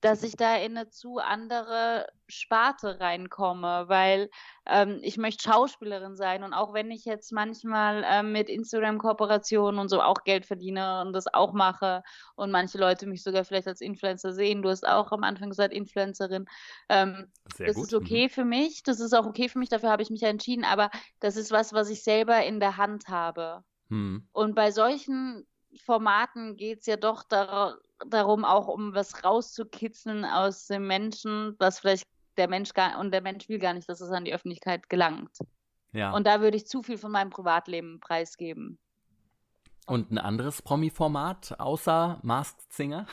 [0.00, 4.30] dass ich da in eine zu andere Sparte reinkomme, weil
[4.66, 9.88] ähm, ich möchte Schauspielerin sein und auch wenn ich jetzt manchmal ähm, mit Instagram-Kooperationen und
[9.88, 12.02] so auch Geld verdiene und das auch mache
[12.36, 15.72] und manche Leute mich sogar vielleicht als Influencer sehen, du hast auch am Anfang gesagt
[15.72, 16.46] Influencerin,
[16.88, 17.86] ähm, das gut.
[17.86, 18.30] ist okay mhm.
[18.30, 20.90] für mich, das ist auch okay für mich, dafür habe ich mich ja entschieden, aber
[21.18, 23.64] das ist was, was ich selber in der Hand habe.
[23.88, 24.28] Hm.
[24.32, 25.46] Und bei solchen
[25.78, 31.80] Formaten geht es ja doch dar darum, auch um was rauszukitzeln aus dem Menschen, was
[31.80, 32.04] vielleicht
[32.36, 35.36] der Mensch gar und der Mensch will gar nicht, dass es an die Öffentlichkeit gelangt.
[35.92, 36.12] Ja.
[36.12, 38.78] Und da würde ich zu viel von meinem Privatleben preisgeben.
[39.86, 43.06] Und ein anderes Promi-Format außer Masked Singer?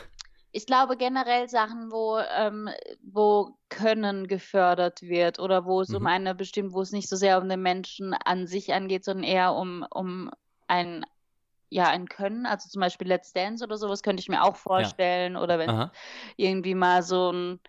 [0.52, 2.70] Ich glaube generell Sachen, wo, ähm,
[3.02, 5.98] wo Können gefördert wird oder wo es mhm.
[5.98, 9.24] um eine bestimmt, wo es nicht so sehr um den Menschen an sich angeht, sondern
[9.24, 10.32] eher um, um
[10.68, 11.06] ein
[11.70, 15.34] ja, ein Können, also zum Beispiel Let's Dance oder sowas könnte ich mir auch vorstellen.
[15.34, 15.42] Ja.
[15.42, 15.92] Oder wenn Aha.
[16.38, 17.60] irgendwie mal so ein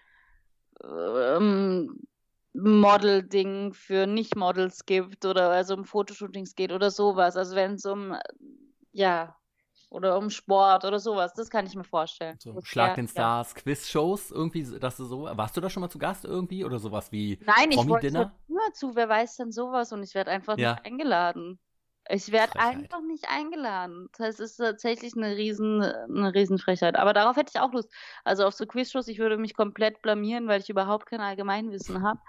[0.85, 2.07] ähm,
[2.53, 7.37] Model-Ding für Nicht-Models gibt oder also um Fotoshootings geht oder sowas.
[7.37, 8.17] Also wenn es um,
[8.93, 9.37] ja,
[9.91, 12.37] oder um Sport oder sowas, das kann ich mir vorstellen.
[12.41, 13.63] So, Schlag den Stars, ja.
[13.63, 17.13] Quiz-Shows, irgendwie, dass du so, warst du da schon mal zu Gast irgendwie oder sowas
[17.13, 18.33] wie Nein, ich wollte immer
[18.73, 20.73] zu, wer weiß denn sowas und ich werde einfach ja.
[20.73, 21.59] nicht eingeladen.
[22.09, 24.09] Ich werde einfach nicht eingeladen.
[24.17, 26.97] Das ist tatsächlich eine riesen, eine Riesenfrechheit.
[26.97, 27.93] Aber darauf hätte ich auch Lust.
[28.25, 32.21] Also auf so Quizshows, ich würde mich komplett blamieren, weil ich überhaupt kein Allgemeinwissen habe.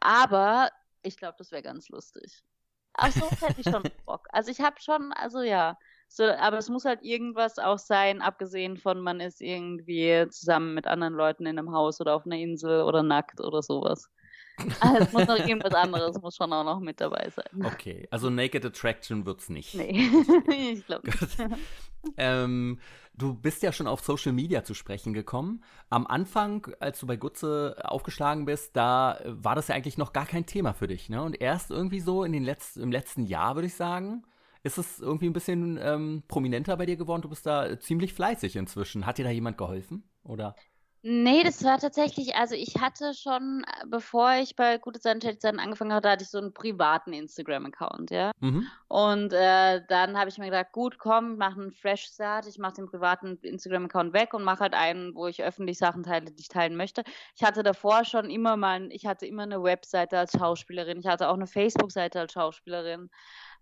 [0.00, 0.70] Aber
[1.02, 2.42] ich glaube, das wäre ganz lustig.
[2.94, 4.26] Ach so, hätte ich schon Bock.
[4.30, 5.78] Also ich habe schon, also ja.
[6.08, 10.86] So, aber es muss halt irgendwas auch sein, abgesehen von man ist irgendwie zusammen mit
[10.86, 14.10] anderen Leuten in einem Haus oder auf einer Insel oder nackt oder sowas.
[14.80, 17.64] Also es muss noch irgendwas anderes, muss schon auch noch mit dabei sein.
[17.64, 19.74] Okay, also Naked Attraction wird es nicht.
[19.74, 20.10] Nee,
[20.72, 21.38] ich glaube nicht.
[22.16, 22.78] ähm,
[23.14, 25.62] du bist ja schon auf Social Media zu sprechen gekommen.
[25.90, 30.26] Am Anfang, als du bei Gutze aufgeschlagen bist, da war das ja eigentlich noch gar
[30.26, 31.08] kein Thema für dich.
[31.08, 31.22] Ne?
[31.22, 34.24] Und erst irgendwie so in den Letz im letzten Jahr, würde ich sagen,
[34.62, 37.22] ist es irgendwie ein bisschen ähm, prominenter bei dir geworden.
[37.22, 39.06] Du bist da ziemlich fleißig inzwischen.
[39.06, 40.08] Hat dir da jemand geholfen?
[40.24, 40.54] Oder?
[41.10, 45.58] Nee, das war tatsächlich, also ich hatte schon, bevor ich bei Gute Zeiten, Schlechte Zeiten
[45.58, 48.32] angefangen hatte, hatte ich so einen privaten Instagram-Account, ja.
[48.40, 48.66] Mhm.
[48.88, 52.74] Und äh, dann habe ich mir gedacht, gut, komm, mach einen Fresh Start, ich mache
[52.74, 56.48] den privaten Instagram-Account weg und mache halt einen, wo ich öffentlich Sachen teile, die ich
[56.48, 57.04] teilen möchte.
[57.34, 61.30] Ich hatte davor schon immer mal, ich hatte immer eine Webseite als Schauspielerin, ich hatte
[61.30, 63.08] auch eine Facebook-Seite als Schauspielerin.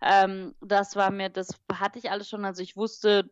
[0.03, 3.31] Ähm, das war mir, das hatte ich alles schon, also ich wusste,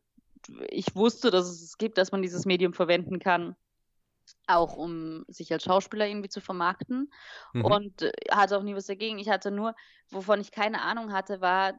[0.69, 3.57] ich wusste, dass es es gibt, dass man dieses Medium verwenden kann
[4.47, 7.13] auch um sich als Schauspieler irgendwie zu vermarkten
[7.53, 7.65] mhm.
[7.65, 9.19] und äh, hatte auch nie was dagegen.
[9.19, 9.75] Ich hatte nur,
[10.11, 11.75] wovon ich keine Ahnung hatte, war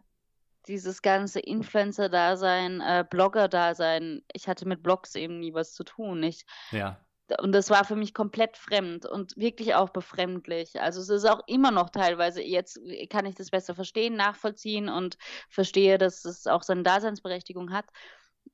[0.68, 4.24] dieses ganze Influencer-Dasein, äh, Blogger-Dasein.
[4.34, 6.24] Ich hatte mit Blogs eben nie was zu tun.
[6.24, 7.00] Ich, ja.
[7.40, 10.82] und das war für mich komplett fremd und wirklich auch befremdlich.
[10.82, 15.18] Also es ist auch immer noch teilweise, jetzt kann ich das besser verstehen, nachvollziehen und
[15.50, 17.86] verstehe, dass es auch seine Daseinsberechtigung hat.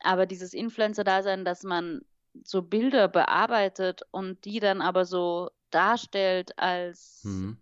[0.01, 2.01] Aber dieses Influencer-Dasein, dass man
[2.43, 7.57] so Bilder bearbeitet und die dann aber so darstellt als mhm.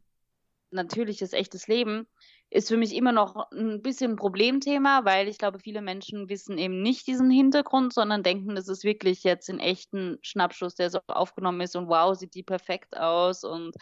[0.71, 2.07] natürliches, echtes Leben,
[2.51, 6.57] ist für mich immer noch ein bisschen ein Problemthema, weil ich glaube, viele Menschen wissen
[6.57, 10.99] eben nicht diesen Hintergrund, sondern denken, das ist wirklich jetzt ein echten Schnappschuss, der so
[11.07, 13.75] aufgenommen ist und wow, sieht die perfekt aus und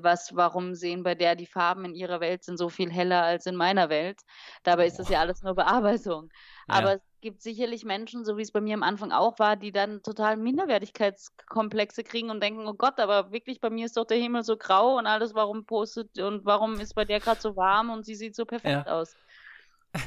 [0.00, 3.46] was, warum sehen bei der die Farben in ihrer Welt sind so viel heller als
[3.46, 4.20] in meiner Welt?
[4.62, 6.28] Dabei ist das ja alles nur Bearbeitung.
[6.68, 6.74] Ja.
[6.74, 9.72] Aber es gibt sicherlich Menschen, so wie es bei mir am Anfang auch war, die
[9.72, 14.18] dann total Minderwertigkeitskomplexe kriegen und denken, oh Gott, aber wirklich bei mir ist doch der
[14.18, 17.90] Himmel so grau und alles, warum postet und warum ist bei der gerade so warm
[17.90, 19.00] und sie sieht so perfekt ja.
[19.00, 19.14] aus.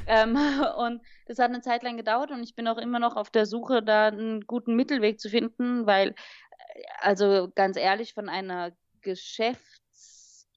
[0.08, 0.36] ähm,
[0.78, 3.46] und das hat eine Zeit lang gedauert und ich bin auch immer noch auf der
[3.46, 6.14] Suche, da einen guten Mittelweg zu finden, weil, äh,
[7.00, 8.72] also ganz ehrlich, von einer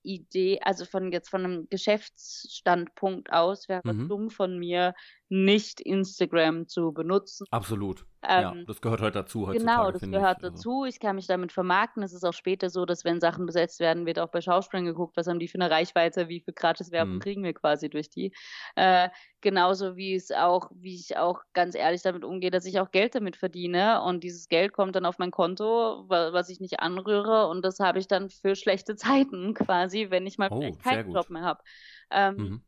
[0.07, 4.09] Geschäftsidee, also von jetzt von einem Geschäftsstandpunkt aus wäre mhm.
[4.09, 4.95] dumm von mir,
[5.29, 7.47] nicht Instagram zu benutzen.
[7.51, 8.07] Absolut.
[8.29, 9.47] Ähm, ja, das gehört halt dazu.
[9.47, 10.45] Genau, das gehört ich.
[10.45, 10.85] Also dazu.
[10.85, 12.03] Ich kann mich damit vermarkten.
[12.03, 15.17] Es ist auch später so, dass wenn Sachen besetzt werden, wird auch bei Schauspielern geguckt,
[15.17, 17.21] was haben die für eine Reichweite, wie viel gratis Werbung mhm.
[17.21, 18.33] kriegen wir quasi durch die.
[18.75, 19.11] Äh,
[19.41, 23.15] genauso wie es auch, wie ich auch ganz ehrlich damit umgehe, dass ich auch Geld
[23.15, 27.65] damit verdiene und dieses Geld kommt dann auf mein Konto, was ich nicht anrühre und
[27.65, 31.43] das habe ich dann für schlechte Zeiten quasi, wenn ich mal oh, keinen Job mehr
[31.43, 31.63] habe.
[32.11, 32.63] Ähm, mhm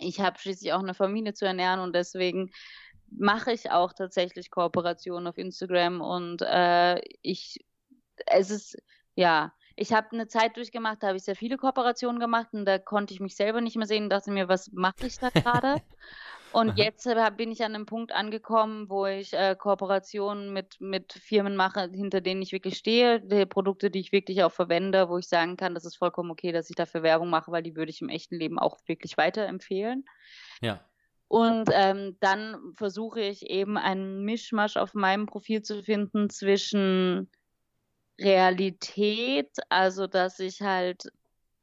[0.00, 2.50] ich habe schließlich auch eine Familie zu ernähren und deswegen
[3.10, 7.64] mache ich auch tatsächlich Kooperationen auf Instagram und äh, ich,
[8.26, 8.78] es ist,
[9.14, 12.78] ja, ich habe eine Zeit durchgemacht, da habe ich sehr viele Kooperationen gemacht und da
[12.78, 15.80] konnte ich mich selber nicht mehr sehen und dachte mir, was mache ich da gerade?
[16.52, 16.76] Und Aha.
[16.78, 21.54] jetzt äh, bin ich an einem Punkt angekommen, wo ich äh, Kooperationen mit, mit Firmen
[21.54, 25.28] mache, hinter denen ich wirklich stehe, die Produkte, die ich wirklich auch verwende, wo ich
[25.28, 28.02] sagen kann, das ist vollkommen okay, dass ich dafür Werbung mache, weil die würde ich
[28.02, 30.04] im echten Leben auch wirklich weiterempfehlen.
[30.60, 30.84] Ja.
[31.30, 37.30] Und ähm, dann versuche ich eben einen Mischmasch auf meinem Profil zu finden zwischen
[38.20, 41.04] Realität, also dass ich halt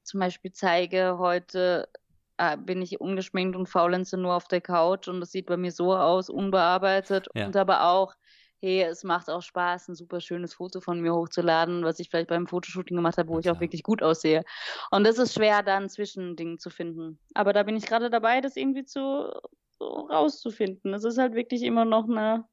[0.04, 1.90] zum Beispiel zeige, heute
[2.38, 5.74] äh, bin ich ungeschminkt und faulenze nur auf der Couch und das sieht bei mir
[5.74, 7.48] so aus, unbearbeitet ja.
[7.48, 8.16] und aber auch,
[8.60, 12.30] hey, es macht auch Spaß, ein super schönes Foto von mir hochzuladen, was ich vielleicht
[12.30, 14.44] beim Fotoshooting gemacht habe, wo ja, ich auch wirklich gut aussehe.
[14.92, 17.20] Und das ist schwer, da ein Zwischending zu finden.
[17.34, 19.32] Aber da bin ich gerade dabei, das irgendwie zu
[19.78, 20.94] so rauszufinden.
[20.94, 22.46] Es ist halt wirklich immer noch eine,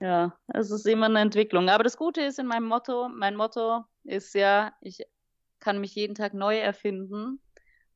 [0.00, 1.68] ja, es ist immer eine Entwicklung.
[1.68, 5.04] Aber das Gute ist in meinem Motto, mein Motto ist ja, ich
[5.58, 7.40] kann mich jeden Tag neu erfinden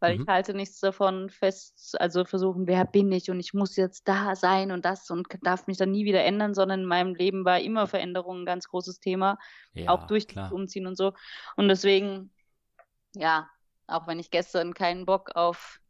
[0.01, 0.23] weil mhm.
[0.23, 4.35] ich halte nichts davon fest, also versuchen, wer bin ich und ich muss jetzt da
[4.37, 7.61] sein und das und darf mich dann nie wieder ändern, sondern in meinem Leben war
[7.61, 9.39] immer Veränderung ein ganz großes Thema,
[9.73, 11.13] ja, auch durch das Umziehen und so.
[11.57, 12.33] Und deswegen,
[13.15, 13.49] ja,
[13.87, 15.81] auch wenn ich gestern keinen Bock auf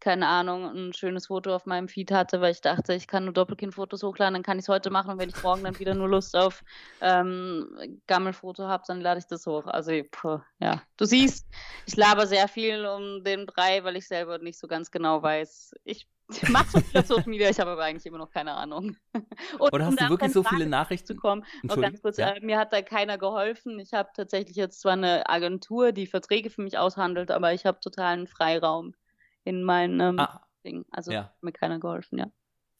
[0.00, 3.34] keine Ahnung, ein schönes Foto auf meinem Feed hatte, weil ich dachte, ich kann nur
[3.34, 6.08] Doppelkind-Fotos hochladen, dann kann ich es heute machen und wenn ich morgen dann wieder nur
[6.08, 6.62] Lust auf
[7.00, 9.66] ähm, Gammelfoto habe, dann lade ich das hoch.
[9.66, 10.82] Also, puh, ja.
[10.96, 11.46] Du siehst,
[11.86, 15.74] ich laber sehr viel um den Brei, weil ich selber nicht so ganz genau weiß.
[15.84, 16.06] Ich
[16.48, 18.96] mache so viel Social Media, ich habe aber eigentlich immer noch keine Ahnung.
[19.58, 21.06] Und Oder hast um du wirklich so viele Nachrichten?
[21.06, 22.30] Zu kommen, noch ganz kurz, ja.
[22.30, 23.78] äh, mir hat da keiner geholfen.
[23.80, 27.80] Ich habe tatsächlich jetzt zwar eine Agentur, die Verträge für mich aushandelt, aber ich habe
[27.80, 28.94] totalen Freiraum
[29.44, 30.84] in meinem ah, Ding.
[30.90, 31.24] Also ja.
[31.24, 32.26] hat mir keiner geholfen, ja.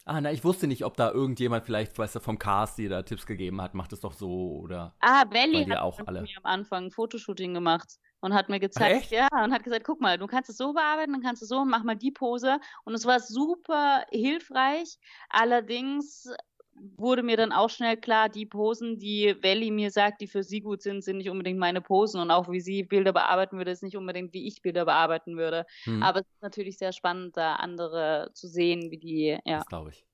[0.05, 3.03] Ah, na, ich wusste nicht, ob da irgendjemand vielleicht, weißt du, vom Cast dir da
[3.03, 4.95] Tipps gegeben hat, macht es doch so oder.
[5.01, 6.23] Ah, Belly hat auch alle.
[6.23, 9.85] mir am Anfang ein Fotoshooting gemacht und hat mir gezeigt, Ach, ja, und hat gesagt,
[9.85, 12.59] guck mal, du kannst es so bearbeiten, dann kannst du so, mach mal die Pose.
[12.85, 14.99] Und es war super hilfreich.
[15.29, 16.33] Allerdings
[16.97, 20.61] wurde mir dann auch schnell klar, die Posen, die Welli mir sagt, die für sie
[20.61, 23.83] gut sind, sind nicht unbedingt meine Posen und auch wie sie Bilder bearbeiten würde, ist
[23.83, 25.67] nicht unbedingt wie ich Bilder bearbeiten würde.
[25.85, 26.03] Hm.
[26.03, 29.59] Aber es ist natürlich sehr spannend, da andere zu sehen, wie die, ja.
[29.59, 30.05] Das glaube ich.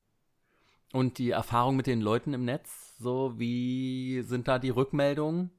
[0.93, 5.51] Und die Erfahrung mit den Leuten im Netz, so wie sind da die Rückmeldungen?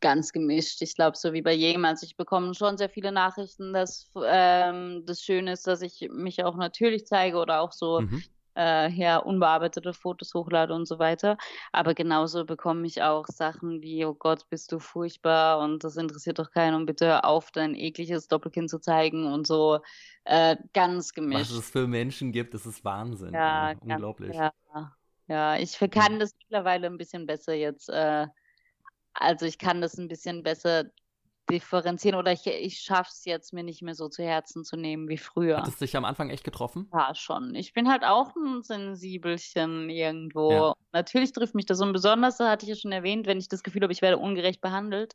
[0.00, 0.82] Ganz gemischt.
[0.82, 1.84] Ich glaube, so wie bei jedem.
[1.84, 6.44] Also ich bekomme schon sehr viele Nachrichten, dass ähm, das Schöne ist, dass ich mich
[6.44, 8.22] auch natürlich zeige oder auch so mhm
[8.54, 11.36] äh, her unbearbeitete Fotos hochlade und so weiter.
[11.72, 16.38] Aber genauso bekomme ich auch Sachen wie, oh Gott, bist du furchtbar und das interessiert
[16.38, 19.80] doch keinen und bitte hör auf, dein ekliges Doppelkinn zu zeigen und so
[20.24, 21.50] äh, ganz gemischt.
[21.50, 23.34] Was es für Menschen gibt, das ist Wahnsinn.
[23.34, 23.76] Ja, ja.
[23.80, 24.34] unglaublich.
[24.34, 24.52] Ja.
[25.28, 27.88] ja, ich kann das mittlerweile ein bisschen besser jetzt.
[27.88, 28.26] Äh,
[29.14, 30.84] also ich kann das ein bisschen besser
[31.50, 35.08] differenzieren oder ich, ich schaffe es jetzt mir nicht mehr so zu Herzen zu nehmen
[35.08, 35.58] wie früher.
[35.58, 36.88] Hat es dich am Anfang echt getroffen?
[36.92, 37.54] Ja, schon.
[37.54, 40.52] Ich bin halt auch ein Sensibelchen irgendwo.
[40.52, 40.74] Ja.
[40.92, 43.62] Natürlich trifft mich das und besonders, das hatte ich ja schon erwähnt, wenn ich das
[43.62, 45.14] Gefühl habe, ich werde ungerecht behandelt.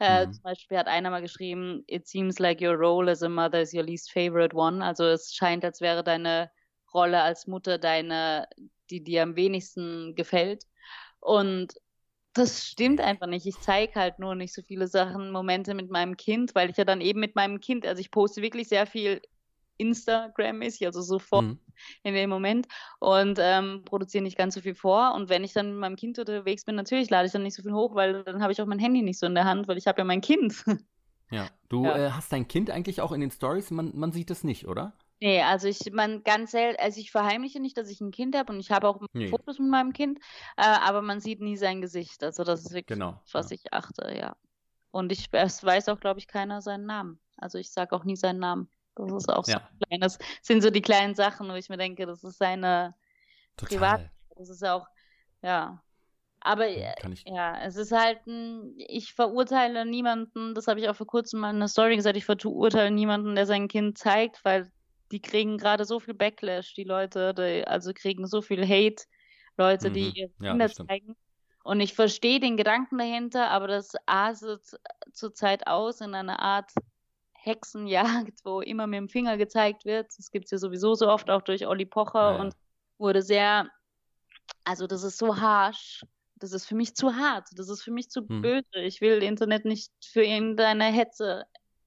[0.00, 0.32] Äh, mhm.
[0.32, 3.72] Zum Beispiel hat einer mal geschrieben, it seems like your role as a mother is
[3.72, 4.84] your least favorite one.
[4.84, 6.50] Also es scheint, als wäre deine
[6.92, 8.48] Rolle als Mutter deine,
[8.90, 10.64] die dir am wenigsten gefällt.
[11.20, 11.74] Und
[12.34, 13.46] das stimmt einfach nicht.
[13.46, 16.84] Ich zeige halt nur nicht so viele Sachen, Momente mit meinem Kind, weil ich ja
[16.84, 19.22] dann eben mit meinem Kind, also ich poste wirklich sehr viel
[19.78, 21.58] Instagram-mäßig, also sofort mhm.
[22.02, 22.66] in dem Moment
[23.00, 25.14] und ähm, produziere nicht ganz so viel vor.
[25.14, 27.62] Und wenn ich dann mit meinem Kind unterwegs bin, natürlich lade ich dann nicht so
[27.62, 29.78] viel hoch, weil dann habe ich auch mein Handy nicht so in der Hand, weil
[29.78, 30.64] ich habe ja mein Kind.
[31.30, 31.96] Ja, du ja.
[31.96, 34.92] Äh, hast dein Kind eigentlich auch in den Stories, man, man sieht es nicht, oder?
[35.24, 38.52] Nee, also ich, man ganz selten, also ich verheimliche nicht, dass ich ein Kind habe
[38.52, 39.28] und ich habe auch nee.
[39.28, 40.18] Fotos mit meinem Kind,
[40.58, 42.22] äh, aber man sieht nie sein Gesicht.
[42.22, 43.54] Also das ist wirklich, genau, was ja.
[43.54, 44.36] ich achte, ja.
[44.90, 47.18] Und ich es weiß auch, glaube ich, keiner seinen Namen.
[47.38, 48.68] Also ich sage auch nie seinen Namen.
[48.96, 49.66] Das ist auch ja.
[49.72, 50.02] so klein.
[50.02, 52.94] Das sind so die kleinen Sachen, wo ich mir denke, das ist seine
[53.56, 54.10] Privat.
[54.36, 54.86] Das ist auch,
[55.40, 55.82] ja.
[56.40, 61.40] Aber ja, es ist halt ein, ich verurteile niemanden, das habe ich auch vor kurzem
[61.40, 64.70] mal in einer Story gesagt, ich verurteile niemanden, der sein Kind zeigt, weil
[65.14, 69.04] die kriegen gerade so viel Backlash, die Leute, die, also kriegen so viel Hate,
[69.56, 69.94] Leute, mhm.
[69.94, 71.14] die ihre Kinder ja, zeigen.
[71.62, 74.62] Und ich verstehe den Gedanken dahinter, aber das artet
[75.12, 76.72] zurzeit aus in einer Art
[77.32, 80.08] Hexenjagd, wo immer mit dem Finger gezeigt wird.
[80.18, 82.54] Das gibt es ja sowieso so oft, auch durch Olli Pocher ja, und
[82.98, 83.68] wurde sehr,
[84.64, 86.04] also das ist so harsh.
[86.40, 87.48] Das ist für mich zu hart.
[87.54, 88.42] Das ist für mich zu hm.
[88.42, 88.80] böse.
[88.80, 91.44] Ich will Internet nicht für irgendeine Hetze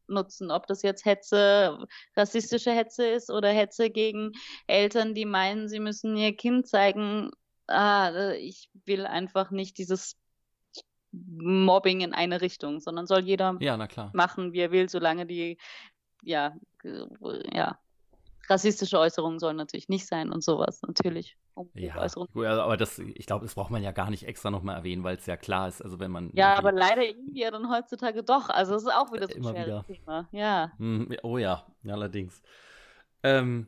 [0.08, 4.32] nutzen, ob das jetzt Hetze, rassistische Hetze ist oder Hetze gegen
[4.68, 7.32] Eltern, die meinen, sie müssen ihr Kind zeigen.
[7.68, 10.16] Ah, ich will einfach nicht dieses
[11.12, 13.78] Mobbing in eine Richtung, sondern soll jeder ja,
[14.14, 15.58] machen, wie er will, solange die,
[16.22, 17.80] ja, ja,
[18.50, 21.38] rassistische Äußerungen sollen natürlich nicht sein und sowas, natürlich.
[21.74, 21.96] Ja,
[22.62, 25.26] aber das, ich glaube, das braucht man ja gar nicht extra nochmal erwähnen, weil es
[25.26, 26.30] ja klar ist, also wenn man.
[26.34, 29.44] Ja, aber leider irgendwie ja dann heutzutage doch, also es ist auch wieder so ein
[29.44, 29.86] schweres wieder.
[29.86, 30.72] Thema, ja.
[30.78, 32.42] Hm, oh ja, allerdings.
[33.24, 33.68] Ähm,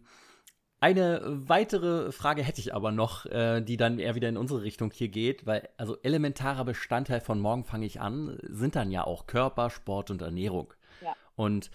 [0.82, 4.92] eine weitere Frage hätte ich aber noch, äh, die dann eher wieder in unsere Richtung
[4.92, 9.28] hier geht, weil also elementarer Bestandteil von morgen fange ich an sind dann ja auch
[9.28, 10.74] Körper, Sport und Ernährung.
[11.02, 11.14] Ja.
[11.36, 11.70] Und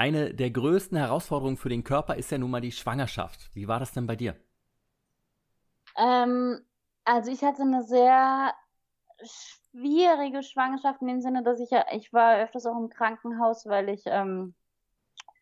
[0.00, 3.54] eine der größten Herausforderungen für den Körper ist ja nun mal die Schwangerschaft.
[3.54, 4.34] Wie war das denn bei dir?
[5.94, 6.58] Ähm,
[7.04, 8.54] also ich hatte eine sehr
[9.22, 13.90] schwierige Schwangerschaft in dem Sinne, dass ich ja, ich war öfters auch im Krankenhaus, weil
[13.90, 14.54] ich ähm,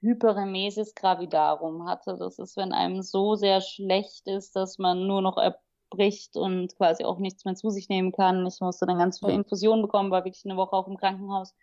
[0.00, 2.16] Hyperemesis gravidarum hatte.
[2.18, 7.04] Das ist, wenn einem so sehr schlecht ist, dass man nur noch erbricht und quasi
[7.04, 8.44] auch nichts mehr zu sich nehmen kann.
[8.44, 11.54] Ich musste dann ganz viele Infusionen bekommen, war wirklich eine Woche auch im Krankenhaus.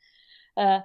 [0.56, 0.80] Äh,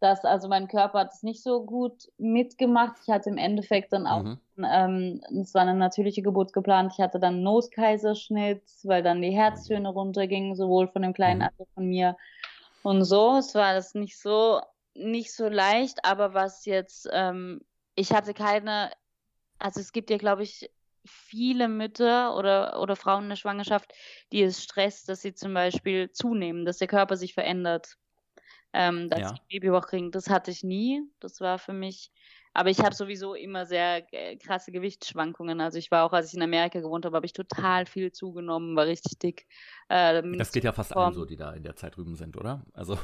[0.00, 2.96] dass also mein Körper hat es nicht so gut mitgemacht.
[3.02, 4.38] Ich hatte im Endeffekt dann auch, mhm.
[4.64, 6.92] ähm, es war eine natürliche Geburt geplant.
[6.94, 11.44] Ich hatte dann einen Noskaiserschnitt, weil dann die Herztöne runtergingen, sowohl von dem Kleinen mhm.
[11.44, 12.16] als auch von mir.
[12.82, 14.60] Und so, es war das nicht so
[14.98, 17.60] nicht so leicht, aber was jetzt, ähm,
[17.94, 18.90] ich hatte keine,
[19.58, 20.70] also es gibt ja, glaube ich,
[21.04, 23.92] viele Mütter oder, oder Frauen in der Schwangerschaft,
[24.32, 27.96] die es stresst, dass sie zum Beispiel zunehmen, dass der Körper sich verändert.
[28.72, 29.28] Ähm, dass ja.
[29.30, 30.10] sie Babybauch kriegen.
[30.10, 31.02] Das hatte ich nie.
[31.20, 32.10] Das war für mich.
[32.54, 35.60] Aber ich habe sowieso immer sehr äh, krasse Gewichtsschwankungen.
[35.60, 38.74] Also ich war auch, als ich in Amerika gewohnt habe, habe ich total viel zugenommen,
[38.76, 39.46] war richtig dick.
[39.88, 42.64] Äh, das geht ja fast allen so, die da in der Zeit drüben sind, oder?
[42.72, 42.98] Also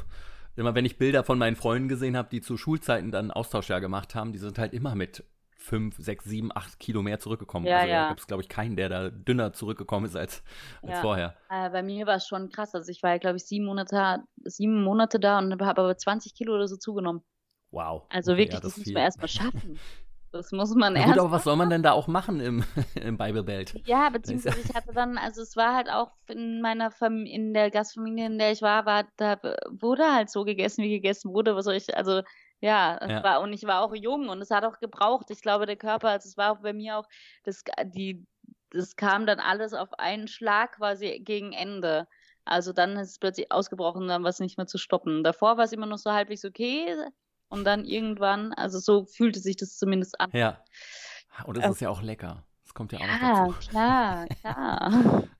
[0.56, 4.14] immer wenn ich Bilder von meinen Freunden gesehen habe, die zu Schulzeiten dann Austauschjahr gemacht
[4.14, 5.24] haben, die sind halt immer mit
[5.64, 7.66] fünf, sechs, sieben, acht Kilo mehr zurückgekommen.
[7.66, 8.02] Ja, also ja.
[8.02, 10.42] da gibt es, glaube ich, keinen, der da dünner zurückgekommen ist als,
[10.82, 11.00] als ja.
[11.00, 11.36] vorher.
[11.50, 12.74] Äh, bei mir war es schon krass.
[12.74, 16.54] Also ich war glaube ich, sieben Monate, sieben Monate da und habe aber 20 Kilo
[16.54, 17.22] oder so zugenommen.
[17.70, 18.02] Wow.
[18.10, 19.78] Also okay, wirklich, ja, das, das muss man erstmal schaffen.
[20.34, 21.10] Das muss man erst.
[21.10, 22.64] Gut, aber was soll man denn da auch machen im,
[23.00, 23.74] im Bible Belt?
[23.86, 27.70] Ja, beziehungsweise ich hatte dann, also es war halt auch in meiner Familie, in der
[27.70, 29.38] Gastfamilie, in der ich war, war, da
[29.70, 31.54] wurde halt so gegessen, wie gegessen wurde.
[31.54, 32.22] Was soll ich, also
[32.60, 33.22] ja, ja.
[33.22, 35.30] War, und ich war auch jung und es hat auch gebraucht.
[35.30, 37.06] Ich glaube, der Körper, also es war auch bei mir auch,
[37.44, 38.26] das, die,
[38.70, 42.08] das kam dann alles auf einen Schlag quasi gegen Ende.
[42.44, 45.24] Also dann ist es plötzlich ausgebrochen, dann war es nicht mehr zu stoppen.
[45.24, 46.94] Davor war es immer noch so halbwegs okay,
[47.48, 50.30] und dann irgendwann, also so fühlte sich das zumindest an.
[50.32, 50.62] Ja.
[51.44, 52.44] Und es äh, ist ja auch lecker.
[52.64, 53.68] Das kommt ja auch ja, noch dazu.
[53.68, 55.22] Klar, klar.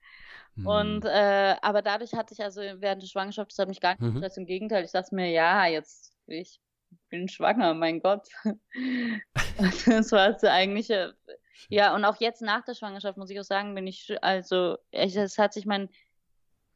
[0.57, 0.66] Hm.
[0.68, 4.14] Und äh, aber dadurch hatte ich also während der Schwangerschaft, das hat mich gar nicht
[4.14, 4.22] mhm.
[4.22, 6.61] Im Gegenteil, ich dachte mir, ja, jetzt ich
[7.09, 8.26] bin schwanger, mein Gott.
[9.87, 11.14] das war das eigentliche.
[11.68, 15.38] Ja, und auch jetzt nach der Schwangerschaft muss ich auch sagen, bin ich also es
[15.38, 15.88] hat sich mein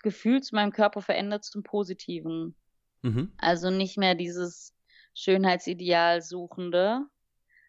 [0.03, 2.55] Gefühl zu meinem Körper verändert zum Positiven.
[3.03, 3.33] Mhm.
[3.39, 4.75] Also nicht mehr dieses
[5.15, 7.03] Schönheitsideal suchende,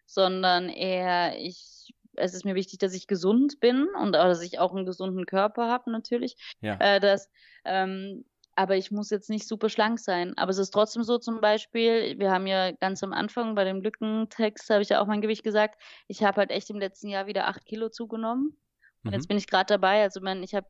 [0.06, 4.74] sondern eher ich es ist mir wichtig, dass ich gesund bin und dass ich auch
[4.74, 6.36] einen gesunden Körper habe natürlich.
[6.60, 6.76] Ja.
[6.80, 7.30] Äh, dass,
[7.64, 8.24] ähm,
[8.60, 10.36] aber ich muss jetzt nicht super schlank sein.
[10.36, 13.80] Aber es ist trotzdem so zum Beispiel, wir haben ja ganz am Anfang bei dem
[13.80, 17.26] Lückentext, habe ich ja auch mein Gewicht gesagt, ich habe halt echt im letzten Jahr
[17.26, 18.54] wieder acht Kilo zugenommen.
[19.02, 19.14] Und mhm.
[19.14, 20.66] jetzt bin ich gerade dabei, also man, ich habe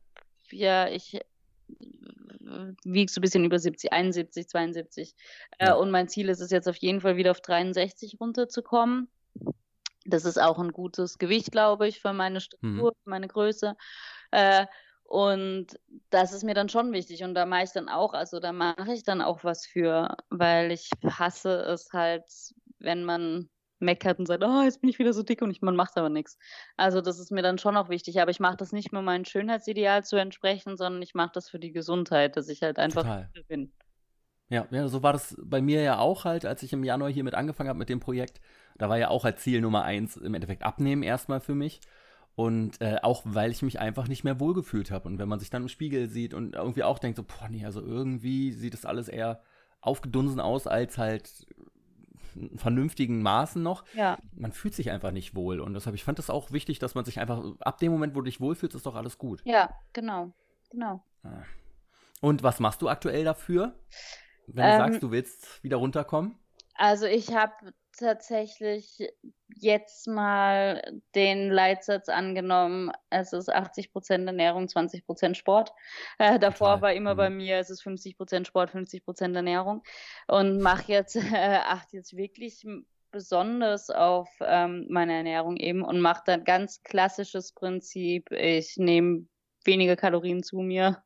[0.51, 1.19] ja, ich
[2.85, 5.13] wiege so ein bisschen über 70, 71, 72.
[5.59, 5.75] Ja.
[5.75, 9.09] Äh, und mein Ziel ist es jetzt auf jeden Fall wieder auf 63 runterzukommen.
[10.05, 13.03] Das ist auch ein gutes Gewicht, glaube ich, für meine Struktur, mhm.
[13.03, 13.75] für meine Größe.
[14.31, 14.65] Äh,
[15.11, 15.77] und
[16.09, 17.21] das ist mir dann schon wichtig.
[17.25, 20.71] Und da mache ich dann auch, also da mache ich dann auch was für, weil
[20.71, 22.23] ich hasse es halt,
[22.79, 25.75] wenn man meckert und sagt, oh, jetzt bin ich wieder so dick und ich, man
[25.75, 26.37] macht aber nichts.
[26.77, 28.21] Also das ist mir dann schon auch wichtig.
[28.21, 31.59] Aber ich mache das nicht, um meinem Schönheitsideal zu entsprechen, sondern ich mache das für
[31.59, 33.29] die Gesundheit, dass ich halt einfach Total.
[33.49, 33.73] bin.
[34.47, 37.25] Ja, ja, so war das bei mir ja auch halt, als ich im Januar hier
[37.25, 38.39] mit angefangen habe mit dem Projekt.
[38.77, 41.81] Da war ja auch als Ziel Nummer eins im Endeffekt abnehmen erstmal für mich.
[42.35, 45.07] Und äh, auch weil ich mich einfach nicht mehr wohlgefühlt habe.
[45.07, 47.65] Und wenn man sich dann im Spiegel sieht und irgendwie auch denkt, so, boah, nee,
[47.65, 49.41] also irgendwie sieht das alles eher
[49.81, 51.47] aufgedunsen aus als halt
[52.55, 53.83] vernünftigen Maßen noch.
[53.93, 54.17] Ja.
[54.33, 55.59] Man fühlt sich einfach nicht wohl.
[55.59, 58.19] Und deshalb, ich fand das auch wichtig, dass man sich einfach, ab dem Moment, wo
[58.19, 59.41] du dich wohlfühlst, ist doch alles gut.
[59.43, 60.33] Ja, genau.
[60.69, 61.03] Genau.
[61.23, 61.43] Ah.
[62.21, 63.75] Und was machst du aktuell dafür?
[64.47, 66.37] Wenn du ähm, sagst, du willst wieder runterkommen?
[66.75, 67.53] Also ich habe
[67.97, 69.11] tatsächlich
[69.55, 70.81] jetzt mal
[71.15, 75.71] den Leitsatz angenommen, es ist 80 Prozent Ernährung, 20 Prozent Sport.
[76.17, 76.81] Äh, davor Total.
[76.81, 77.17] war immer mhm.
[77.17, 79.83] bei mir, es ist 50 Prozent Sport, 50 Prozent Ernährung
[80.27, 82.65] und mache jetzt, äh, achte jetzt wirklich
[83.11, 88.31] besonders auf ähm, meine Ernährung eben und mache dann ganz klassisches Prinzip.
[88.31, 89.27] Ich nehme
[89.65, 91.03] weniger Kalorien zu mir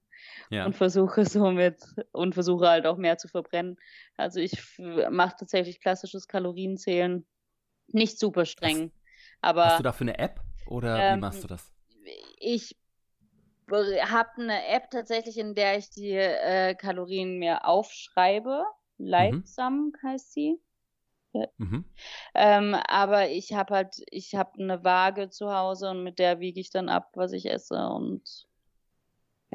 [0.49, 0.65] ja.
[0.65, 3.77] und versuche somit und versuche halt auch mehr zu verbrennen.
[4.17, 7.25] Also ich mache tatsächlich klassisches Kalorienzählen,
[7.87, 8.91] nicht super streng.
[8.91, 8.93] Hast,
[9.41, 11.71] aber hast du dafür eine App oder ähm, wie machst du das?
[12.37, 12.75] Ich
[13.71, 18.63] habe eine App tatsächlich, in der ich die äh, Kalorien mir aufschreibe.
[18.97, 20.07] Livesum mhm.
[20.07, 20.59] heißt sie.
[21.57, 21.85] Mhm.
[22.33, 26.59] Ähm, aber ich habe halt, ich habe eine Waage zu Hause und mit der wiege
[26.59, 28.47] ich dann ab, was ich esse und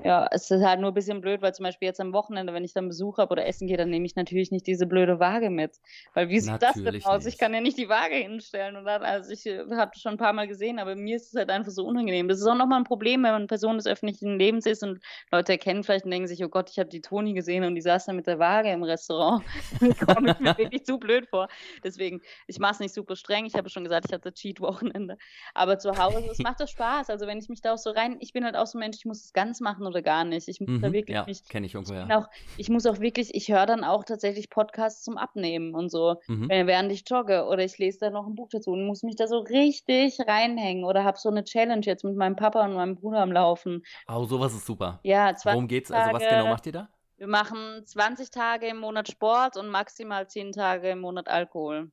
[0.05, 2.65] ja, es ist halt nur ein bisschen blöd, weil zum Beispiel jetzt am Wochenende, wenn
[2.65, 5.51] ich dann Besuch habe oder essen gehe, dann nehme ich natürlich nicht diese blöde Waage
[5.51, 5.77] mit.
[6.15, 7.25] Weil wie sieht natürlich das denn aus?
[7.25, 7.35] Nicht.
[7.35, 8.77] Ich kann ja nicht die Waage hinstellen.
[8.77, 11.29] Und dann, also ich äh, habe das schon ein paar Mal gesehen, aber mir ist
[11.29, 12.29] es halt einfach so unangenehm.
[12.29, 15.53] Das ist auch nochmal ein Problem, wenn man Person des öffentlichen Lebens ist und Leute
[15.53, 18.07] erkennen vielleicht und denken sich, oh Gott, ich habe die Toni gesehen und die saß
[18.07, 19.45] da mit der Waage im Restaurant.
[20.07, 21.49] komme ich mir wirklich zu blöd vor.
[21.85, 23.45] Deswegen, ich mache es nicht super streng.
[23.45, 25.19] Ich habe schon gesagt, ich hatte Cheat-Wochenende.
[25.55, 27.11] Aber zu Hause, es macht doch Spaß.
[27.11, 28.99] Also wenn ich mich da auch so rein, ich bin halt auch so ein Mensch,
[28.99, 30.49] ich muss es ganz machen oder gar nicht.
[30.49, 31.49] Ich muss mhm, da wirklich ja, nicht.
[31.49, 32.19] kenne ich irgendwo, ja.
[32.19, 36.17] Auch, ich muss auch wirklich, ich höre dann auch tatsächlich Podcasts zum Abnehmen und so,
[36.27, 36.49] mhm.
[36.49, 39.27] während ich jogge oder ich lese da noch ein Buch dazu und muss mich da
[39.27, 43.21] so richtig reinhängen oder habe so eine Challenge jetzt mit meinem Papa und meinem Bruder
[43.21, 43.83] am Laufen.
[44.09, 45.01] Oh, sowas ist super.
[45.03, 45.91] Ja, Worum geht's?
[45.91, 46.89] Also was genau macht ihr da?
[47.17, 51.91] Wir machen 20 Tage im Monat Sport und maximal 10 Tage im Monat Alkohol.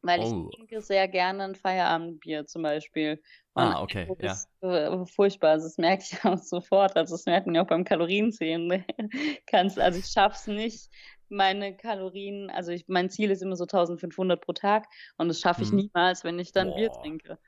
[0.00, 0.48] Weil oh.
[0.50, 3.20] ich trinke sehr gerne ein Feierabendbier zum Beispiel.
[3.56, 4.06] Ah, okay.
[4.20, 4.32] Ja.
[4.32, 5.50] Ist äh, furchtbar.
[5.50, 6.96] Also das merke ich auch sofort.
[6.96, 8.84] Also das merkt man ja auch beim Kalorienzählen.
[9.46, 10.90] Kannst, also ich schaffe es nicht,
[11.28, 15.62] meine Kalorien, also ich, mein Ziel ist immer so 1500 pro Tag und das schaffe
[15.62, 15.76] ich hm.
[15.76, 16.76] niemals, wenn ich dann Boah.
[16.76, 17.38] Bier trinke.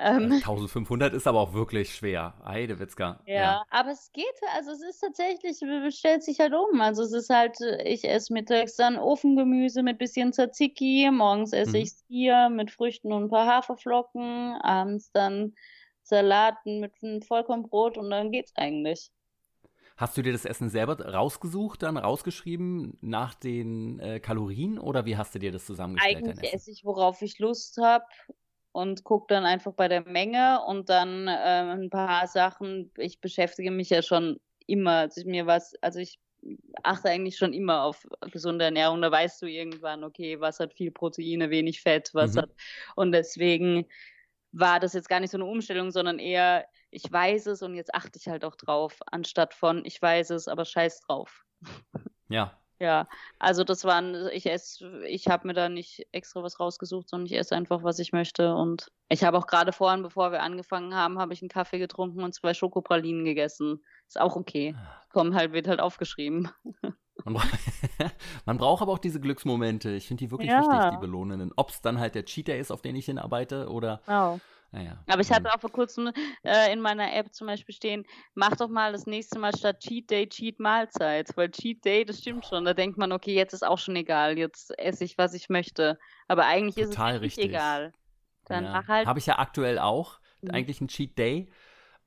[0.00, 2.34] Ähm, 1500 ist aber auch wirklich schwer.
[2.44, 3.20] Heidewitzka.
[3.26, 4.24] Ja, ja, aber es geht,
[4.56, 5.58] also es ist tatsächlich,
[5.94, 6.80] stellt sich halt um.
[6.80, 11.82] Also es ist halt, ich esse mittags dann Ofengemüse mit bisschen Tzatziki, morgens esse mhm.
[11.82, 15.54] ich hier mit Früchten und ein paar Haferflocken, abends dann
[16.02, 19.10] Salaten mit einem Vollkornbrot und dann geht's eigentlich.
[19.96, 25.16] Hast du dir das Essen selber rausgesucht, dann rausgeschrieben nach den äh, Kalorien oder wie
[25.16, 26.18] hast du dir das zusammengestellt?
[26.18, 28.04] Eigentlich esse ich, worauf ich Lust habe
[28.72, 32.92] und gucke dann einfach bei der Menge und dann äh, ein paar Sachen.
[32.96, 36.18] Ich beschäftige mich ja schon immer, also mir was, also ich
[36.82, 39.02] achte eigentlich schon immer auf gesunde Ernährung.
[39.02, 42.40] Da weißt du irgendwann, okay, was hat viel Proteine, wenig Fett, was mhm.
[42.40, 42.50] hat.
[42.96, 43.86] Und deswegen
[44.52, 47.94] war das jetzt gar nicht so eine Umstellung, sondern eher, ich weiß es und jetzt
[47.94, 51.44] achte ich halt auch drauf, anstatt von, ich weiß es, aber scheiß drauf.
[52.28, 53.08] Ja, ja,
[53.38, 57.36] also das waren, ich esse, ich habe mir da nicht extra was rausgesucht, sondern ich
[57.36, 58.54] esse einfach, was ich möchte.
[58.54, 62.22] Und ich habe auch gerade vorhin, bevor wir angefangen haben, habe ich einen Kaffee getrunken
[62.22, 63.84] und zwei Schokopralinen gegessen.
[64.06, 64.76] Ist auch okay.
[64.78, 65.02] Ah.
[65.12, 66.50] Kommt halt, wird halt aufgeschrieben.
[67.24, 67.42] Man, bra
[68.46, 69.90] man braucht aber auch diese Glücksmomente.
[69.90, 70.60] Ich finde die wirklich ja.
[70.60, 71.52] wichtig, die belohnenden.
[71.56, 74.38] Ob es dann halt der Cheater ist, auf den ich hinarbeite, oder oh.
[74.70, 75.02] Naja.
[75.06, 75.52] Aber ich hatte hm.
[75.54, 76.12] auch vor kurzem
[76.44, 78.04] äh, in meiner App zum Beispiel stehen,
[78.34, 81.34] mach doch mal das nächste Mal statt Cheat Day Cheat Mahlzeit.
[81.36, 82.64] Weil Cheat Day, das stimmt schon.
[82.64, 85.98] Da denkt man, okay, jetzt ist auch schon egal, jetzt esse ich, was ich möchte.
[86.26, 87.44] Aber eigentlich Total ist es nicht richtig.
[87.46, 87.92] egal.
[88.44, 88.72] Dann Ja.
[88.72, 89.06] mach halt.
[89.06, 90.20] Habe ich ja aktuell auch.
[90.42, 90.50] Mhm.
[90.50, 91.50] Eigentlich ein Cheat Day.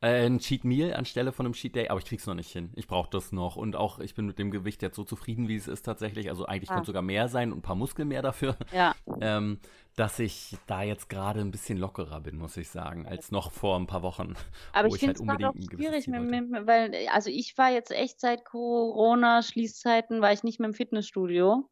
[0.02, 2.72] Äh, ein Cheat Meal anstelle von einem Cheat Day, aber ich krieg's noch nicht hin.
[2.76, 3.56] Ich brauche das noch.
[3.56, 6.30] Und auch, ich bin mit dem Gewicht jetzt so zufrieden, wie es ist tatsächlich.
[6.30, 6.74] Also eigentlich Ah.
[6.76, 8.56] könnte sogar mehr sein und ein paar Muskeln mehr dafür.
[8.74, 9.60] Ja, Ähm,
[9.96, 13.78] dass ich da jetzt gerade ein bisschen lockerer bin, muss ich sagen, als noch vor
[13.78, 14.34] ein paar Wochen.
[14.74, 17.92] aber ich halt finde es gerade auch schwierig, mit, mit, weil, also ich war jetzt
[17.92, 21.70] echt seit Corona-Schließzeiten, war ich nicht mehr im Fitnessstudio.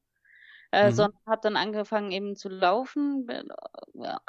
[0.72, 0.92] Äh, Mhm.
[0.92, 3.44] sondern habe dann angefangen eben zu laufen, äh,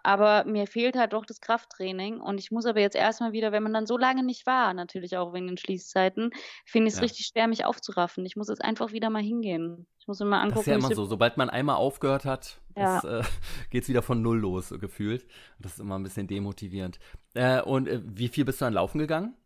[0.03, 3.62] aber mir fehlt halt doch das Krafttraining und ich muss aber jetzt erstmal wieder, wenn
[3.62, 6.30] man dann so lange nicht war, natürlich auch wegen den Schließzeiten,
[6.64, 7.03] finde ich es Ja.
[7.03, 8.24] richtig schwer, mich aufzuraffen.
[8.24, 9.86] Ich muss jetzt einfach wieder mal hingehen.
[9.99, 12.24] Ich muss mir mal Das angucken, ist ja immer es so, sobald man einmal aufgehört
[12.24, 13.03] hat, Ja.
[13.03, 13.22] das, äh,
[13.70, 15.26] geht's wieder von Null los, gefühlt.
[15.59, 16.99] Das ist immer ein bisschen demotivierend.
[17.34, 19.36] Äh, und äh, wie viel bist du an Laufen gegangen?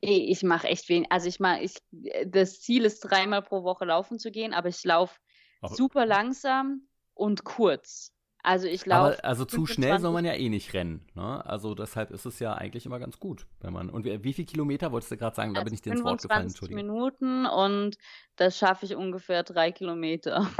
[0.00, 1.10] Ich mache echt wenig.
[1.10, 1.78] Also ich mache, ich,
[2.26, 5.16] das Ziel ist dreimal pro Woche laufen zu gehen, aber ich laufe
[5.64, 8.12] Aber- super langsam und kurz.
[8.42, 9.16] Also ich laufe.
[9.16, 11.06] Aber also zu schnell soll 25 man ja eh nicht rennen.
[11.14, 11.44] Ne?
[11.46, 13.88] Also deshalb ist es ja eigentlich immer ganz gut, wenn man.
[13.88, 15.54] Und wie, wie viel Kilometer wolltest du gerade sagen?
[15.54, 16.76] Da bin ich dir ins Wort gefallen, 25 Entschuldige.
[16.76, 17.96] Minuten und
[18.36, 20.50] das schaffe ich ungefähr drei Kilometer.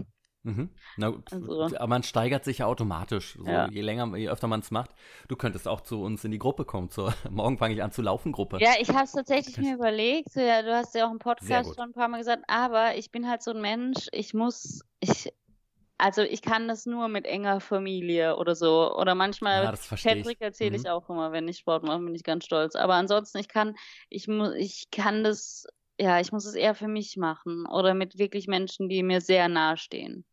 [0.44, 0.68] Mhm.
[0.98, 3.34] Na, gut, Also- aber man steigert sich ja automatisch.
[3.38, 3.66] So, Ja.
[3.68, 4.90] Je länger, je öfter man es macht.
[5.28, 6.90] Du könntest auch zu uns in die Gruppe kommen.
[6.90, 8.58] Zur, morgen fange ich an zu laufen Gruppe.
[8.60, 10.30] Ja, ich habe es tatsächlich mir überlegt.
[10.32, 13.10] So, Ja, du hast ja auch im Podcast schon ein paar Mal gesagt, aber ich
[13.10, 15.32] bin halt so ein Mensch, ich muss, ich,
[15.96, 18.94] also ich kann das nur mit enger Familie oder so.
[18.96, 19.88] Oder manchmal Ja, ich.
[20.02, 20.88] Patrick erzähle ich Mhm.
[20.90, 22.74] auch immer, wenn ich Sport mache, bin ich ganz stolz.
[22.76, 23.76] Aber ansonsten, ich kann,
[24.10, 25.64] ich muss, ich kann das,
[25.98, 29.48] ja, ich muss es eher für mich machen oder mit wirklich Menschen, die mir sehr
[29.48, 30.26] nahe stehen.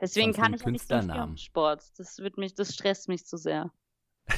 [0.00, 1.36] Deswegen Sonst kann ich nicht so Künstlernamen.
[1.36, 1.82] Sport.
[1.98, 3.72] Das wird mich, das stresst mich zu sehr.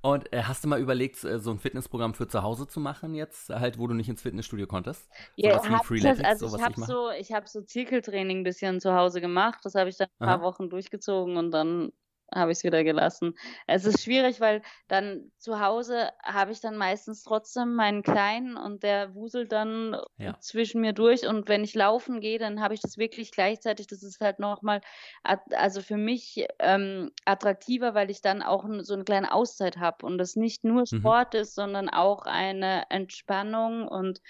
[0.00, 3.14] Und äh, hast du mal überlegt, äh, so ein Fitnessprogramm für zu Hause zu machen
[3.14, 5.08] jetzt, halt, wo du nicht ins Fitnessstudio konntest?
[5.42, 9.20] Hab Freeletics, das- also ich habe so, ich habe so Zirkeltraining ein bisschen zu Hause
[9.20, 9.58] gemacht.
[9.64, 10.42] Das habe ich dann ein paar Aha.
[10.42, 11.90] Wochen durchgezogen und dann
[12.34, 13.34] habe ich es wieder gelassen.
[13.66, 18.82] Es ist schwierig, weil dann zu Hause habe ich dann meistens trotzdem meinen Kleinen und
[18.82, 20.38] der wuselt dann Ja.
[20.40, 23.86] zwischen mir durch und wenn ich laufen gehe, dann habe ich das wirklich gleichzeitig.
[23.88, 24.80] Das ist halt nochmal,
[25.24, 30.18] also für mich ähm, attraktiver, weil ich dann auch so eine kleine Auszeit habe und
[30.18, 31.12] das nicht nur Mhm.
[31.12, 34.20] Sport ist, sondern auch eine Entspannung und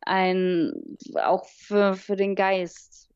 [0.00, 0.72] ein
[1.22, 3.07] auch für, für den Geist.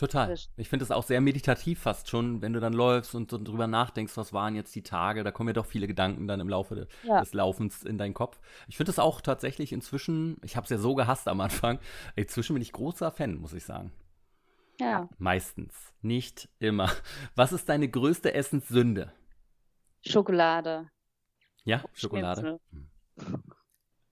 [0.00, 0.34] Total.
[0.56, 3.66] Ich finde es auch sehr meditativ fast schon, wenn du dann läufst und so drüber
[3.66, 5.24] nachdenkst, was waren jetzt die Tage.
[5.24, 7.20] Da kommen ja doch viele Gedanken dann im Laufe de Ja.
[7.20, 8.40] des Laufens in deinen Kopf.
[8.66, 11.80] Ich finde es auch tatsächlich inzwischen, ich habe es ja so gehasst am Anfang,
[12.16, 13.92] inzwischen bin ich großer Fan, muss ich sagen.
[14.78, 15.06] Ja.
[15.18, 16.90] Meistens, nicht immer.
[17.34, 19.12] Was ist deine größte Essenssünde?
[20.00, 20.88] Schokolade.
[21.64, 22.58] Ja, Schokolade.
[23.18, 23.42] Schnitzel.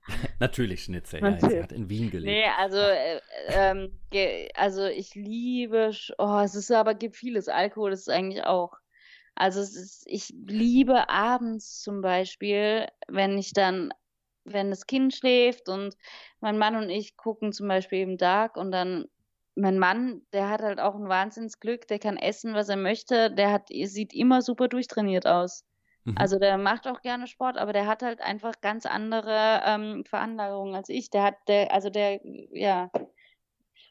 [0.41, 1.21] Natürlich Schnitzel.
[1.21, 1.53] Ja, Natürlich.
[1.53, 2.27] sie hat in Wien gelebt.
[2.27, 3.93] Nee, also, äh, ähm,
[4.55, 7.49] also ich liebe, oh, es ist aber, gibt vieles.
[7.49, 8.75] Alkohol ist es eigentlich auch.
[9.35, 13.93] Also es ist, ich liebe abends zum Beispiel, wenn ich dann,
[14.45, 15.97] wenn das Kind schläft und
[16.41, 19.07] mein Mann und ich gucken zum Beispiel eben Dark und dann
[19.55, 23.53] mein Mann, der hat halt auch ein Wahnsinnsglück, der kann essen, was er möchte, der
[23.53, 25.65] hat, sieht immer super durchtrainiert aus.
[26.11, 26.19] Mhm.
[26.19, 30.75] Also der macht auch gerne Sport, aber der hat halt einfach ganz andere ähm, Veranlagungen
[30.75, 31.11] als ich.
[31.11, 32.21] Der hat, der, also der,
[32.53, 32.91] ja.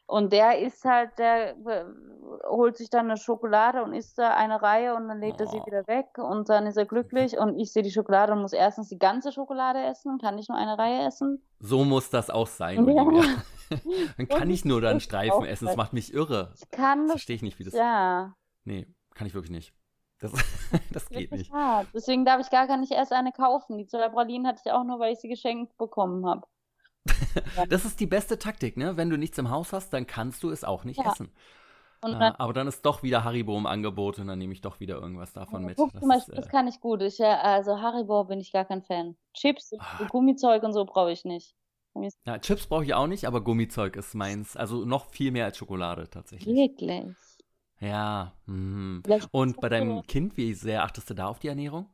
[0.06, 1.84] Und der isst halt, der äh,
[2.48, 5.60] holt sich dann eine Schokolade und isst da eine Reihe und dann legt er sie
[5.60, 5.66] Oh.
[5.66, 8.88] wieder weg und dann ist er glücklich und ich sehe die Schokolade und muss erstens
[8.88, 11.42] die ganze Schokolade essen, kann nicht nur eine Reihe essen.
[11.60, 13.04] So muss das auch sein, Ja.
[14.16, 15.66] Dann kann Und ich nur dann Streifen essen.
[15.66, 16.54] Das macht mich irre.
[16.56, 17.74] Ich kann das, Verstehe ich nicht, wie das.
[17.74, 19.74] ja, Nee, kann ich wirklich nicht.
[20.20, 20.32] Das,
[20.92, 21.52] das geht nicht.
[21.52, 21.88] hart.
[21.94, 23.78] Deswegen darf ich gar, nicht erst eine kaufen.
[23.78, 26.46] Die Cerebralin hatte ich auch nur, weil ich sie geschenkt bekommen habe.
[27.70, 28.96] Das ist die beste Taktik, ne?
[28.96, 31.12] Wenn du nichts im Haus hast, dann kannst du es auch nicht Ja.
[31.12, 31.26] essen.
[32.02, 34.78] Äh, dann aber dann ist doch wieder Haribo im Angebot und dann nehme ich doch
[34.80, 35.78] wieder irgendwas davon mit.
[35.78, 37.02] Das zum Beispiel, ist, das äh, kann ich gut.
[37.02, 39.16] Ich, äh, also Haribo bin ich gar kein Fan.
[39.34, 40.04] Chips, Ah.
[40.08, 41.54] Gummizeug und so brauche ich nicht.
[42.24, 44.56] ja, Chips brauche ich auch nicht, aber Gummizeug ist meins.
[44.56, 46.54] Also noch viel mehr als Schokolade tatsächlich.
[46.54, 47.06] Wirklich.
[47.80, 48.32] Ja.
[48.46, 49.02] mhm.
[49.30, 51.86] Und bei deinem Kind, wie sehr achtest du da auf die Ernährung?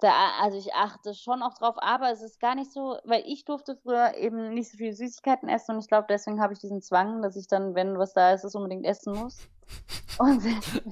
[0.00, 3.44] Da, also ich achte schon auch drauf, aber es ist gar nicht so, weil ich
[3.44, 6.80] durfte früher eben nicht so viel Süßigkeiten essen und ich glaube, deswegen habe ich diesen
[6.80, 9.48] Zwang, dass ich dann, wenn was da ist, es unbedingt essen muss.
[10.18, 10.42] Und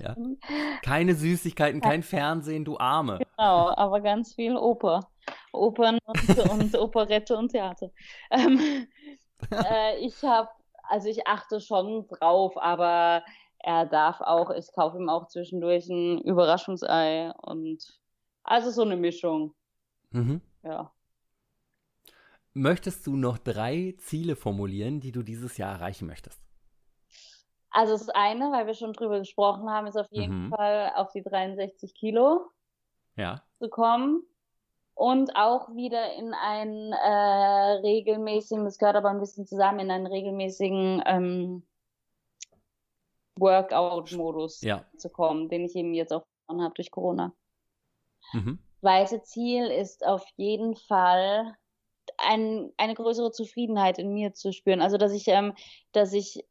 [0.01, 0.15] Ja.
[0.83, 3.19] Keine Süßigkeiten, kein Fernsehen, du Arme.
[3.19, 5.11] Genau, aber ganz viel Oper.
[5.53, 7.91] Opern und, und Operette und Theater.
[8.31, 8.87] Ähm,
[9.51, 10.49] äh, ich habe,
[10.85, 13.23] also ich achte schon drauf, aber
[13.61, 18.01] er darf auch, ich kaufe ihm auch zwischendurch ein Überraschungsei und
[18.45, 19.55] Also so eine Mischung.
[20.11, 20.41] Mhm.
[20.63, 20.93] Ja.
[22.55, 26.41] Möchtest du noch drei Ziele formulieren, die du dieses Jahr erreichen möchtest?
[27.71, 30.51] Also das eine, weil wir schon drüber gesprochen haben, ist auf jeden Mhm.
[30.51, 32.51] Fall auf die 63 Kilo
[33.17, 33.43] Ja.
[33.61, 34.23] zu kommen
[34.95, 40.07] und auch wieder in einen äh, regelmäßigen, das gehört aber ein bisschen zusammen, in einen
[40.07, 41.63] regelmäßigen ähm,
[43.41, 44.85] Workout-Modus Ja.
[44.97, 47.33] zu kommen, den ich eben jetzt auch verloren habe durch Corona.
[48.33, 48.59] Mhm.
[48.81, 51.57] Zweite Ziel ist auf jeden Fall
[52.19, 54.81] ein, eine größere Zufriedenheit in mir zu spüren.
[54.81, 55.55] Also dass ich, ähm,
[55.93, 56.45] dass ich,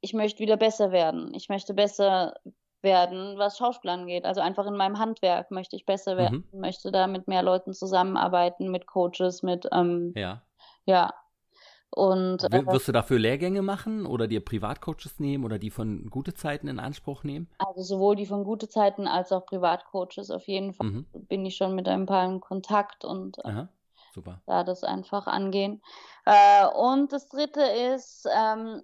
[0.00, 1.32] ich möchte wieder besser werden.
[1.34, 2.34] Ich möchte besser
[2.82, 4.24] werden, was Schauspiel angeht.
[4.24, 8.70] Also einfach in meinem Handwerk möchte ich besser werden, möchte da mit mehr Leuten zusammenarbeiten,
[8.70, 10.42] mit Coaches, mit ähm, Ja.
[10.84, 11.12] ja.
[11.90, 16.34] Und äh, wirst du dafür Lehrgänge machen oder dir Privatcoaches nehmen oder die von gute
[16.34, 17.48] Zeiten in Anspruch nehmen?
[17.58, 21.06] also sowohl die von gute Zeiten als auch Privatcoaches auf jeden Fall Mhm.
[21.12, 23.66] bin ich schon mit ein paar in Kontakt und äh.
[24.12, 24.40] Super.
[24.46, 25.82] da das einfach angehen.
[26.24, 28.80] Äh, und das dritte ist, ähm,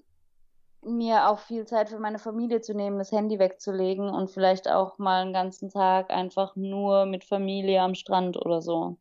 [0.82, 4.98] mir auch viel Zeit für meine Familie zu nehmen, das Handy wegzulegen und vielleicht auch
[4.98, 8.96] mal einen ganzen Tag einfach nur mit Familie am Strand oder so.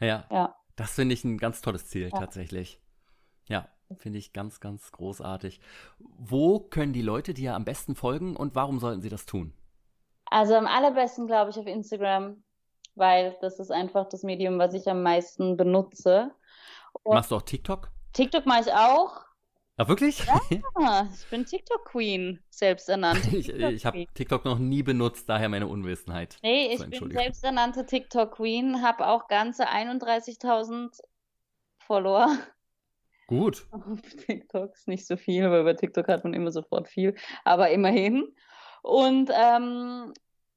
[0.00, 0.24] Ja.
[0.30, 0.56] Ja.
[0.76, 2.18] Das finde ich ein ganz tolles Ziel Ja.
[2.18, 2.80] tatsächlich.
[3.48, 5.60] Ja, finde ich ganz, ganz großartig.
[5.98, 9.52] Wo können die Leute dir am besten folgen und warum sollten sie das tun?
[10.26, 12.42] Also am allerbesten, glaube ich, auf Instagram,
[12.94, 16.30] weil das ist einfach das Medium, was ich am meisten benutze.
[17.02, 17.90] Und Machst du auch TikTok?
[18.12, 19.22] TikTok mache ich auch.
[19.80, 20.28] Ah, wirklich?
[20.74, 24.06] Ah, ich bin TikTok-Queen, selbsternannte ich ich habe.
[24.12, 26.36] TikTok noch nie benutzt, daher meine Unwissenheit.
[26.42, 31.00] Nee, So, ich bin selbsternannte TikTok-Queen, habe auch ganze 31.000
[31.78, 32.36] Follower
[33.28, 33.66] Gut.
[33.70, 34.74] auf TikTok.
[34.74, 37.14] Ist nicht so viel, weil bei TikTok hat man immer sofort viel,
[37.44, 38.34] aber immerhin.
[38.82, 40.12] Und ähm,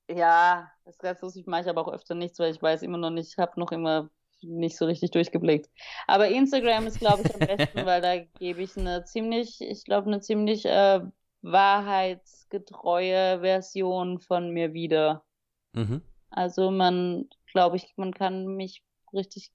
[0.09, 2.97] ja, das ist ganz lustig, mache ich aber auch öfter nichts, weil ich weiß immer
[2.97, 4.09] noch nicht, habe noch immer
[4.41, 5.69] nicht so richtig durchgeblickt.
[6.07, 7.45] Aber Instagram ist, glaube ich, am besten,
[7.86, 11.01] weil da gebe ich eine ziemlich, ich glaube, eine ziemlich äh,
[11.41, 15.26] wahrheitsgetreue Version von mir wieder.
[15.74, 16.01] Mhm.
[16.30, 18.82] Also man, glaube ich, man kann mich
[19.13, 19.51] richtig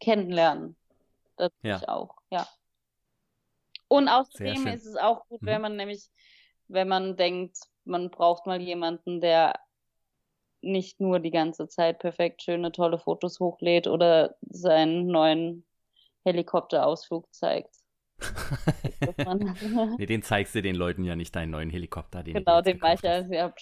[0.00, 0.76] kennenlernen.
[1.36, 1.78] Das Ja.
[1.78, 2.46] ich auch, ja.
[3.88, 5.62] Und außerdem ist es auch gut, wenn Mhm.
[5.62, 6.10] man nämlich,
[6.68, 9.54] wenn man denkt, man braucht mal jemanden, der
[10.62, 15.64] nicht nur die ganze Zeit perfekt schöne, tolle Fotos hochlädt oder seinen neuen
[16.24, 17.74] Helikopterausflug zeigt.
[19.98, 22.22] Nee, den zeigst du den Leuten ja nicht, deinen neuen Helikopter.
[22.22, 23.52] Den genau, den mache ich ja,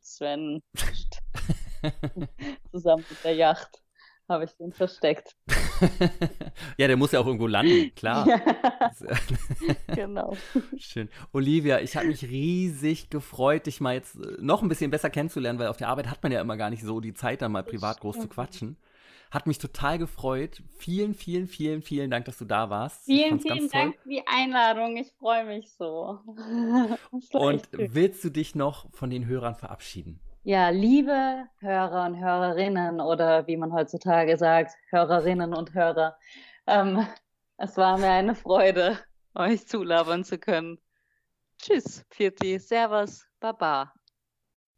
[0.00, 0.62] Sven,
[2.72, 3.82] zusammen mit der Yacht
[4.28, 5.36] habe ich den versteckt.
[6.76, 8.26] ja, der muss ja auch irgendwo landen, klar.
[8.26, 8.40] Ja,
[9.94, 10.36] genau.
[10.76, 11.08] Schön.
[11.32, 15.58] Olivia, ich habe mich riesig gefreut, dich mal jetzt äh, noch ein bisschen besser kennenzulernen,
[15.58, 17.62] weil auf der Arbeit hat man ja immer gar nicht so die Zeit, da mal
[17.62, 18.76] privat groß zu quatschen.
[19.30, 20.62] Hat mich total gefreut.
[20.78, 23.04] Vielen, vielen, vielen, vielen Dank, dass du da warst.
[23.04, 23.68] Vielen, vielen.
[23.68, 24.96] Dank für die Einladung.
[24.96, 26.20] Ich freue mich so.
[27.32, 30.20] Und willst du dich noch von den Hörern verabschieden?
[30.48, 36.16] Ja, liebe Hörer und Hörerinnen oder wie man heutzutage sagt, Hörerinnen und Hörer,
[36.68, 37.04] ähm,
[37.56, 38.96] es war mir eine Freude,
[39.34, 40.78] euch zulabern zu können.
[41.58, 43.92] Tschüss, Pfiati, Servus, Baba.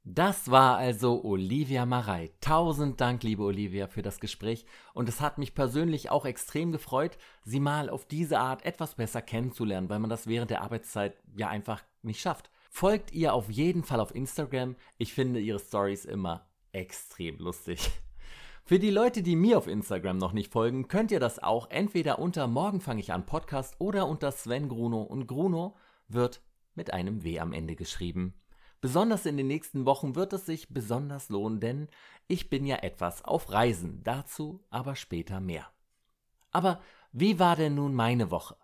[0.04, 2.32] Das war also Olivia Marei.
[2.40, 4.64] Tausend Dank, liebe Olivia, für das Gespräch.
[4.94, 9.20] Und es hat mich persönlich auch extrem gefreut, Sie mal auf diese Art etwas besser
[9.20, 12.50] kennenzulernen, weil man das während der Arbeitszeit ja einfach nicht schafft.
[12.68, 14.76] Folgt ihr auf jeden Fall auf Instagram.
[14.98, 17.90] Ich finde ihre Stories immer extrem lustig.
[18.64, 22.18] Für die Leute, die mir auf Instagram noch nicht folgen, könnt ihr das auch entweder
[22.18, 25.00] unter Morgen fange ich an Podcast oder unter Sven Gruno.
[25.00, 25.74] Und Gruno
[26.06, 26.42] wird
[26.74, 28.34] mit einem W am Ende geschrieben.
[28.80, 31.88] Besonders in den nächsten Wochen wird es sich besonders lohnen, denn
[32.28, 34.02] ich bin ja etwas auf Reisen.
[34.04, 35.66] Dazu aber später mehr.
[36.52, 38.56] Aber wie war denn nun meine Woche?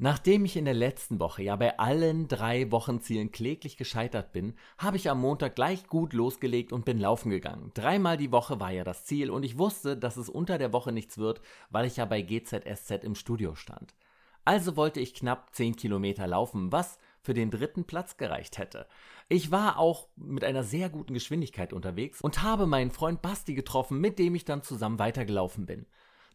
[0.00, 4.96] Nachdem ich in der letzten Woche ja bei allen drei Wochenzielen kläglich gescheitert bin, habe
[4.96, 7.72] ich am Montag gleich gut losgelegt und bin laufen gegangen.
[7.74, 10.92] Dreimal die Woche war ja das Ziel und ich wusste, dass es unter der Woche
[10.92, 11.40] nichts wird,
[11.70, 13.96] weil ich ja bei GZSZ im Studio stand.
[14.44, 18.86] Also wollte ich knapp 10 Kilometer laufen, was für den dritten Platz gereicht hätte.
[19.28, 24.00] Ich war auch mit einer sehr guten Geschwindigkeit unterwegs und habe meinen Freund Basti getroffen,
[24.00, 25.86] mit dem ich dann zusammen weitergelaufen bin.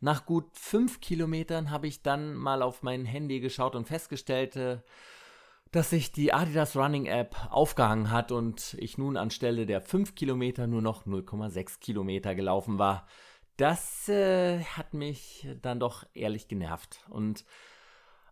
[0.04, 4.80] Nach gut fünf Kilometern habe ich dann mal auf mein Handy geschaut und festgestellt, äh,
[5.72, 10.68] dass sich die Adidas Running App aufgehangen hat und ich nun anstelle der 5 Kilometer
[10.68, 13.08] nur noch 0,6 Kilometer gelaufen war.
[13.56, 16.99] Das äh, hat mich dann doch ehrlich genervt.
[17.10, 17.45] Und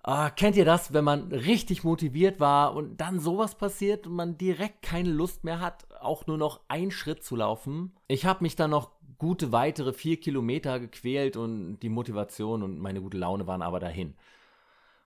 [0.04, 4.38] Ah, kennt ihr das, wenn man richtig motiviert war und dann sowas passiert und man
[4.38, 7.93] direkt keine Lust mehr hat, auch nur noch einen Schritt zu laufen?
[8.08, 13.02] Ich habe mich dann noch gute weitere vier Kilometer gequält und die Motivation und meine
[13.02, 14.16] gute Laune waren aber dahin.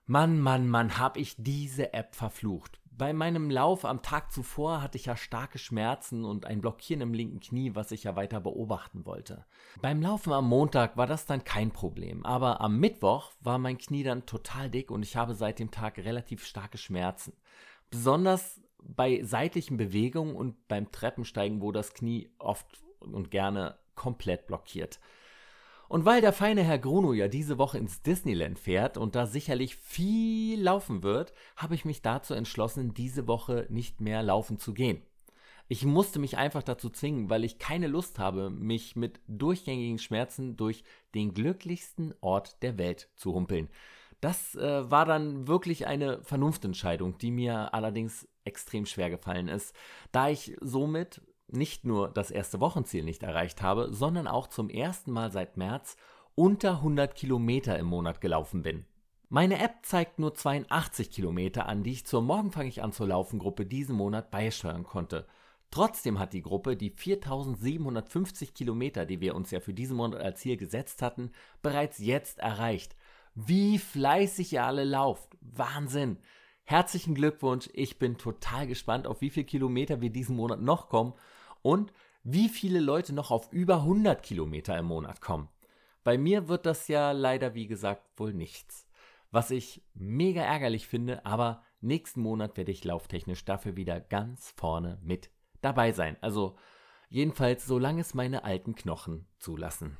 [0.06, 2.80] Mann, Mann, Mann, hab ich diese App verflucht.
[2.98, 7.12] Bei meinem Lauf am Tag zuvor hatte ich ja starke Schmerzen und ein Blockieren im
[7.12, 9.44] linken Knie, was ich ja weiter beobachten wollte.
[9.82, 14.02] Beim Laufen am Montag war das dann kein Problem, aber am Mittwoch war mein Knie
[14.02, 17.34] dann total dick und ich habe seit dem Tag relativ starke Schmerzen.
[17.90, 22.66] Besonders bei seitlichen Bewegungen und beim Treppensteigen, wo das Knie oft
[23.00, 25.00] und gerne komplett blockiert.
[25.88, 29.76] Und weil der feine Herr Gruno ja diese Woche ins Disneyland fährt und da sicherlich
[29.76, 35.02] viel laufen wird, habe ich mich dazu entschlossen, diese Woche nicht mehr laufen zu gehen.
[35.68, 40.56] Ich musste mich einfach dazu zwingen, weil ich keine Lust habe, mich mit durchgängigen Schmerzen
[40.56, 40.84] durch
[41.14, 43.68] den glücklichsten Ort der Welt zu humpeln.
[44.20, 49.74] Das äh, war dann wirklich eine Vernunftentscheidung, die mir allerdings extrem schwer gefallen ist,
[50.12, 55.12] da ich somit nicht nur das erste Wochenziel nicht erreicht habe, sondern auch zum ersten
[55.12, 55.96] Mal seit März
[56.34, 58.84] unter 100 Kilometer im Monat gelaufen bin.
[59.28, 63.04] Meine App zeigt nur 82 Kilometer an, die ich zur Morgen fange ich an zu
[63.04, 65.26] laufen Gruppe diesen Monat beisteuern konnte.
[65.72, 70.40] Trotzdem hat die Gruppe die 4750 Kilometer, die wir uns ja für diesen Monat als
[70.40, 72.94] Ziel gesetzt hatten, bereits jetzt erreicht.
[73.34, 75.36] Wie fleißig ihr alle lauft.
[75.40, 76.18] Wahnsinn.
[76.62, 77.68] Herzlichen Glückwunsch.
[77.72, 81.14] Ich bin total gespannt, auf wie viele Kilometer wir diesen Monat noch kommen
[81.66, 81.92] und
[82.22, 85.48] wie viele Leute noch auf über 100 Kilometer im Monat kommen.
[86.04, 88.86] Bei mir wird das ja leider, wie gesagt, wohl nichts.
[89.32, 95.00] Was ich mega ärgerlich finde, aber nächsten Monat werde ich lauftechnisch dafür wieder ganz vorne
[95.02, 96.16] mit dabei sein.
[96.20, 96.56] Also
[97.08, 99.98] jedenfalls, solange es meine alten Knochen zulassen.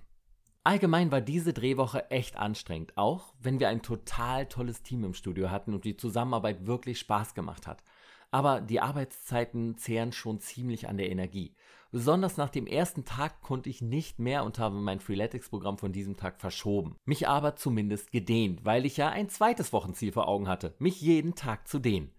[0.62, 5.50] Allgemein war diese Drehwoche echt anstrengend, auch wenn wir ein total tolles Team im Studio
[5.50, 7.82] hatten und die Zusammenarbeit wirklich Spaß gemacht hat
[8.30, 11.54] aber die Arbeitszeiten zehren schon ziemlich an der Energie.
[11.92, 16.16] Besonders nach dem ersten Tag konnte ich nicht mehr und habe mein Freeletics-Programm von diesem
[16.16, 16.96] Tag verschoben.
[17.04, 21.34] Mich aber zumindest gedehnt, weil ich ja ein zweites Wochenziel vor Augen hatte, mich jeden
[21.34, 22.12] Tag zu dehnen.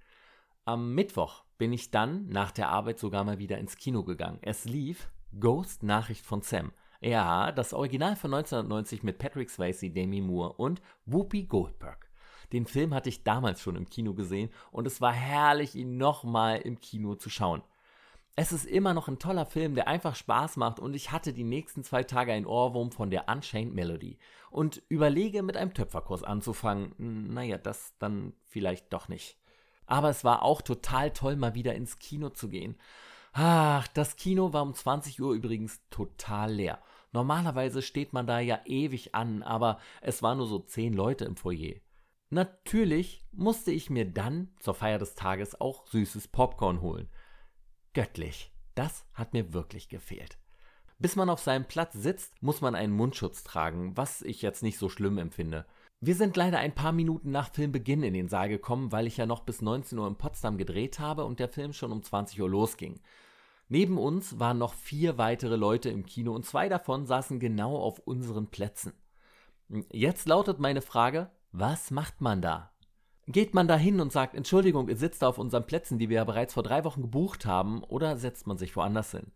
[0.65, 4.39] Am Mittwoch bin ich dann nach der Arbeit sogar mal wieder ins Kino gegangen.
[4.41, 6.71] Es lief Ghost Nachricht von Sam.
[6.99, 12.06] Ja, das Original von 1990 mit Patrick Swayze, Demi Moore und Whoopi Goldberg.
[12.51, 16.57] Den Film hatte ich damals schon im Kino gesehen und es war herrlich, ihn nochmal
[16.57, 17.61] im Kino zu schauen.
[18.39, 21.43] Es ist immer noch ein toller Film, der einfach Spaß macht und ich hatte die
[21.43, 24.19] nächsten zwei Tage ein Ohrwurm von der Unchained Melody
[24.51, 26.93] und überlege mit einem Töpferkurs anzufangen.
[27.33, 29.37] Naja, das dann vielleicht doch nicht.
[29.87, 32.77] Aber es war auch total toll, mal wieder ins Kino zu gehen.
[33.33, 36.79] Ach, das Kino war um 20 Uhr übrigens total leer.
[37.13, 41.37] Normalerweise steht man da ja ewig an, aber es waren nur so zehn Leute im
[41.37, 41.75] Foyer.
[42.29, 47.09] Natürlich musste ich mir dann zur Feier des Tages auch süßes Popcorn holen.
[47.93, 50.37] Göttlich, das hat mir wirklich gefehlt.
[50.99, 54.77] Bis man auf seinem Platz sitzt, muss man einen Mundschutz tragen, was ich jetzt nicht
[54.77, 55.65] so schlimm empfinde.
[55.99, 59.25] Wir sind leider ein paar Minuten nach Filmbeginn in den Saal gekommen, weil ich ja
[59.25, 62.49] noch bis 19 Uhr in Potsdam gedreht habe und der Film schon um 20 Uhr
[62.49, 62.99] losging.
[63.69, 67.99] Neben uns waren noch vier weitere Leute im Kino und zwei davon saßen genau auf
[67.99, 68.93] unseren Plätzen.
[69.91, 72.71] Jetzt lautet meine Frage, was macht man da?
[73.27, 76.17] Geht man da hin und sagt, Entschuldigung, ihr sitzt da auf unseren Plätzen, die wir
[76.17, 79.31] ja bereits vor drei Wochen gebucht haben, oder setzt man sich woanders hin?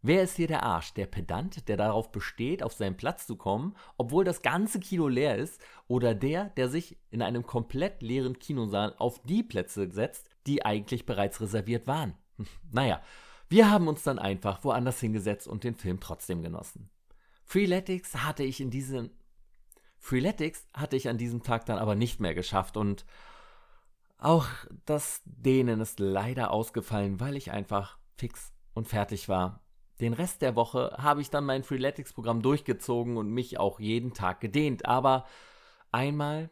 [0.00, 0.94] Wer ist hier der Arsch?
[0.94, 5.36] Der Pedant, der darauf besteht, auf seinen Platz zu kommen, obwohl das ganze Kino leer
[5.36, 10.64] ist, oder der, der sich in einem komplett leeren Kinosaal auf die Plätze setzt, die
[10.64, 12.14] eigentlich bereits reserviert waren?
[12.72, 13.00] naja,
[13.48, 16.90] wir haben uns dann einfach woanders hingesetzt und den Film trotzdem genossen.
[17.44, 19.10] Freeletics hatte ich in diesem
[19.98, 23.04] Freeletics hatte ich an diesem Tag dann aber nicht mehr geschafft und
[24.18, 24.46] auch
[24.84, 29.60] das Dehnen ist leider ausgefallen, weil ich einfach fix und fertig war.
[30.00, 34.40] Den Rest der Woche habe ich dann mein Freeletics-Programm durchgezogen und mich auch jeden Tag
[34.40, 35.24] gedehnt, aber
[35.90, 36.50] einmal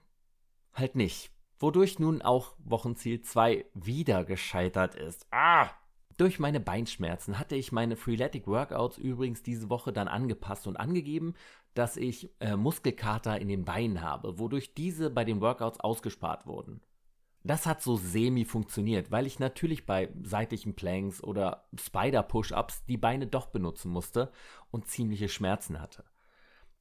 [0.74, 1.30] halt nicht.
[1.58, 5.26] Wodurch nun auch Wochenziel 2 wieder gescheitert ist.
[5.30, 5.70] Ah!
[6.16, 11.34] Durch meine Beinschmerzen hatte ich meine Freeletic Workouts übrigens diese Woche dann angepasst und angegeben,
[11.74, 16.80] dass ich äh, Muskelkater in den Beinen habe, wodurch diese bei den Workouts ausgespart wurden.
[17.44, 23.26] Das hat so semi funktioniert, weil ich natürlich bei seitlichen Planks oder Spider-Push-Ups die Beine
[23.26, 24.32] doch benutzen musste
[24.70, 26.04] und ziemliche Schmerzen hatte.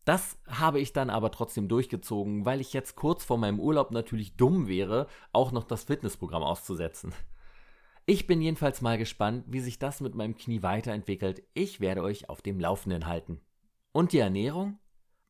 [0.06, 4.38] Das habe ich dann aber trotzdem durchgezogen, weil ich jetzt kurz vor meinem Urlaub natürlich
[4.38, 7.14] dumm wäre, auch noch das Fitnessprogramm auszusetzen.
[8.08, 11.42] Ich bin jedenfalls mal gespannt, wie sich das mit meinem Knie weiterentwickelt.
[11.56, 13.42] Ich werde euch auf dem Laufenden halten.
[13.94, 14.78] Und die Ernährung?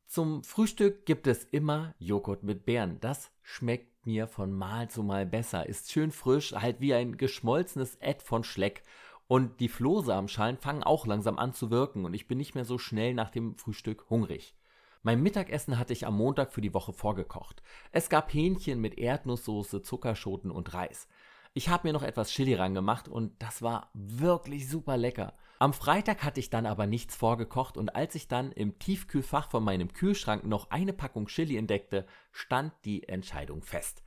[0.06, 3.00] Zum Frühstück gibt es immer Joghurt mit Beeren.
[3.00, 7.96] Das schmeckt mir von Mal zu Mal besser, ist schön frisch, halt wie ein geschmolzenes
[7.96, 8.82] Ed von Schleck.
[9.26, 12.76] Und die Flohsamenschalen fangen auch langsam an zu wirken und ich bin nicht mehr so
[12.76, 14.54] schnell nach dem Frühstück hungrig.
[15.02, 17.62] Mein Mittagessen hatte ich am Montag für die Woche vorgekocht.
[17.90, 21.08] Es gab Hähnchen mit Erdnusssoße, Zuckerschoten und Reis.
[21.56, 25.32] Ich habe mir noch etwas Chili rangemacht und das war wirklich super lecker.
[25.58, 29.64] Am Freitag hatte ich dann aber nichts vorgekocht und als ich dann im Tiefkühlfach von
[29.64, 34.02] meinem Kühlschrank noch eine Packung Chili entdeckte, stand die Entscheidung fest.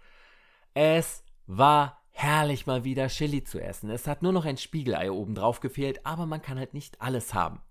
[0.75, 3.89] Es war herrlich mal wieder Chili zu essen.
[3.89, 7.33] Es hat nur noch ein Spiegelei oben drauf gefehlt, aber man kann halt nicht alles
[7.33, 7.63] haben.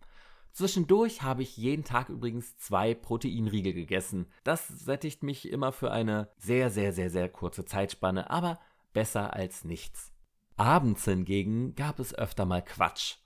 [0.50, 4.26] Zwischendurch habe ich jeden Tag übrigens zwei Proteinriegel gegessen.
[4.42, 8.58] Das sättigt mich immer für eine sehr, sehr, sehr, sehr kurze Zeitspanne, aber
[8.92, 10.12] besser als nichts.
[10.56, 13.16] Abends hingegen gab es öfter mal Quatsch.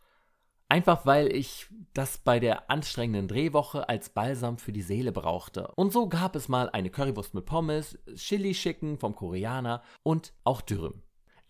[0.69, 5.69] Einfach weil ich das bei der anstrengenden Drehwoche als Balsam für die Seele brauchte.
[5.77, 10.63] Und so gab es mal eine Currywurst mit Pommes, Chili Chicken vom Koreaner und auch
[10.63, 11.03] Dürüm.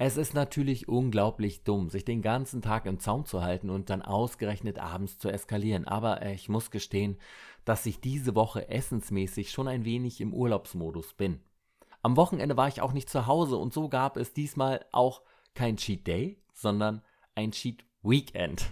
[0.05, 4.03] Es ist natürlich unglaublich dumm, sich den ganzen Tag im Zaum zu halten und dann
[4.03, 5.87] ausgerechnet abends zu eskalieren.
[5.87, 7.17] Aber ich muss gestehen,
[7.65, 11.39] dass ich diese Woche essensmäßig schon ein wenig im Urlaubsmodus bin.
[12.03, 15.23] Am Wochenende war ich auch nicht zu Hause und so gab es diesmal auch
[15.55, 17.03] kein Cheat Day, sondern
[17.37, 18.65] ein Cheat Weekend.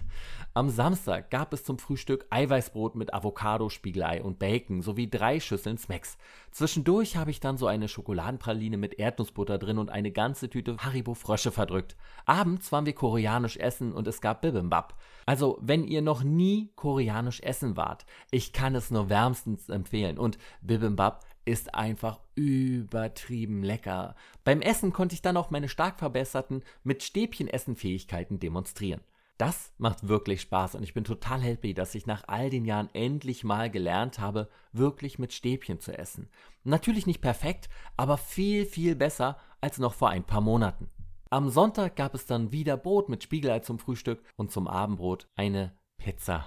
[0.53, 5.77] Am Samstag gab es zum Frühstück Eiweißbrot mit Avocado, Spiegelei und Bacon sowie drei Schüsseln
[5.77, 6.17] Smacks.
[6.51, 11.13] Zwischendurch habe ich dann so eine Schokoladenpraline mit Erdnussbutter drin und eine ganze Tüte Haribo
[11.13, 11.95] Frösche verdrückt.
[12.25, 14.95] Abends waren wir koreanisch essen und es gab Bibimbap.
[15.25, 20.37] Also, wenn ihr noch nie koreanisch essen wart, ich kann es nur wärmstens empfehlen und
[20.61, 24.15] Bibimbap ist einfach übertrieben lecker.
[24.43, 29.01] Beim Essen konnte ich dann auch meine stark verbesserten mit Stäbchen essen Fähigkeiten demonstrieren.
[29.37, 32.89] Das macht wirklich Spaß und ich bin total happy, dass ich nach all den Jahren
[32.93, 36.29] endlich mal gelernt habe, wirklich mit Stäbchen zu essen.
[36.63, 37.67] Natürlich nicht perfekt,
[37.97, 40.91] aber viel, viel besser als noch vor ein paar Monaten.
[41.31, 45.75] Am Sonntag gab es dann wieder Brot mit Spiegelei zum Frühstück und zum Abendbrot eine
[45.97, 46.45] Pizza,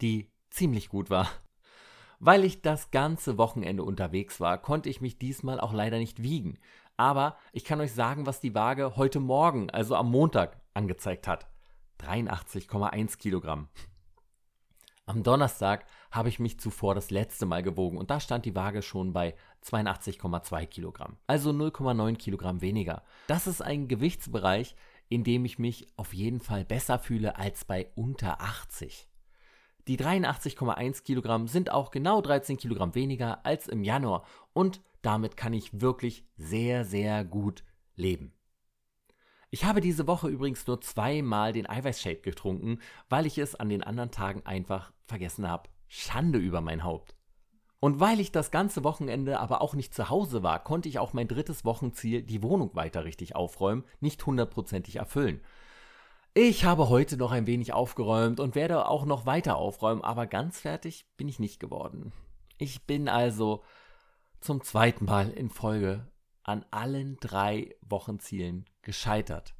[0.00, 1.28] die ziemlich gut war.
[2.18, 6.58] Weil ich das ganze Wochenende unterwegs war, konnte ich mich diesmal auch leider nicht wiegen.
[6.96, 11.46] Aber ich kann euch sagen, was die Waage heute Morgen, also am Montag, angezeigt hat.
[12.00, 13.68] 83,1 Kilogramm.
[15.08, 18.82] Am Donnerstag habe ich mich zuvor das letzte Mal gewogen und da stand die Waage
[18.82, 23.04] schon bei 82,2 Kilogramm, also 0,9 Kilogramm weniger.
[23.28, 24.74] Das ist ein Gewichtsbereich,
[25.08, 29.08] in dem ich mich auf jeden Fall besser fühle als bei unter 80.
[29.88, 35.52] Die 83,1 Kilogramm sind auch genau 13 Kilogramm weniger als im Januar und damit kann
[35.52, 37.62] ich wirklich sehr, sehr gut
[37.94, 38.32] leben.
[39.50, 43.84] Ich habe diese Woche übrigens nur zweimal den Eiweißshake getrunken, weil ich es an den
[43.84, 45.68] anderen Tagen einfach vergessen habe.
[45.86, 47.14] Schande über mein Haupt.
[47.78, 51.12] Und weil ich das ganze Wochenende aber auch nicht zu Hause war, konnte ich auch
[51.12, 55.40] mein drittes Wochenziel, die Wohnung weiter richtig aufräumen, nicht hundertprozentig erfüllen.
[56.38, 60.60] Ich habe heute noch ein wenig aufgeräumt und werde auch noch weiter aufräumen, aber ganz
[60.60, 62.12] fertig bin ich nicht geworden.
[62.58, 63.64] Ich bin also
[64.40, 66.12] zum zweiten Mal in Folge
[66.42, 69.54] an allen drei Wochenzielen gescheitert.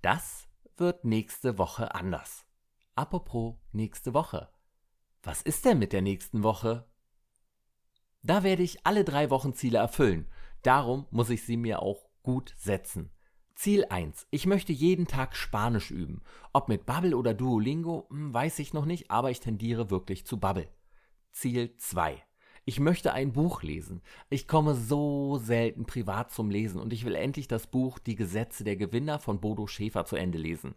[0.00, 0.48] Das
[0.78, 2.46] wird nächste Woche anders.
[2.94, 4.48] Apropos nächste Woche.
[5.22, 6.88] Was ist denn mit der nächsten Woche?
[8.22, 10.30] Da werde ich alle drei Wochenziele erfüllen.
[10.62, 13.13] Darum muss ich sie mir auch gut setzen.
[13.64, 14.26] Ziel 1.
[14.30, 16.20] Ich möchte jeden Tag Spanisch üben.
[16.52, 20.38] Ob mit Bubble oder Duolingo, hm, weiß ich noch nicht, aber ich tendiere wirklich zu
[20.38, 20.68] Bubble.
[21.32, 22.22] Ziel 2.
[22.66, 24.02] Ich möchte ein Buch lesen.
[24.28, 28.64] Ich komme so selten privat zum Lesen und ich will endlich das Buch Die Gesetze
[28.64, 30.74] der Gewinner von Bodo Schäfer zu Ende lesen.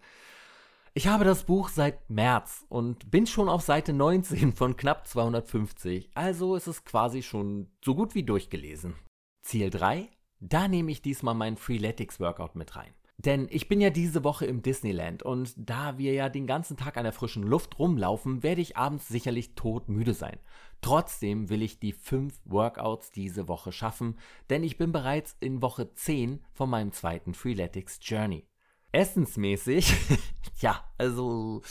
[0.94, 6.12] Ich habe das Buch seit März und bin schon auf Seite 19 von knapp 250,
[6.14, 8.96] also ist es quasi schon so gut wie durchgelesen.
[9.42, 10.10] Ziel 3?
[10.40, 12.94] Da nehme ich diesmal meinen Freeletics Workout mit rein.
[13.20, 16.98] Denn ich bin ja diese Woche im Disneyland und da wir ja den ganzen Tag
[16.98, 20.38] an der frischen Luft rumlaufen, werde ich abends sicherlich todmüde sein.
[20.82, 24.20] Trotzdem will ich die fünf Workouts diese Woche schaffen,
[24.52, 28.46] denn ich bin bereits in Woche 10 von meinem zweiten Freeletics Journey.
[28.92, 29.96] Essensmäßig,
[30.60, 31.64] ja, also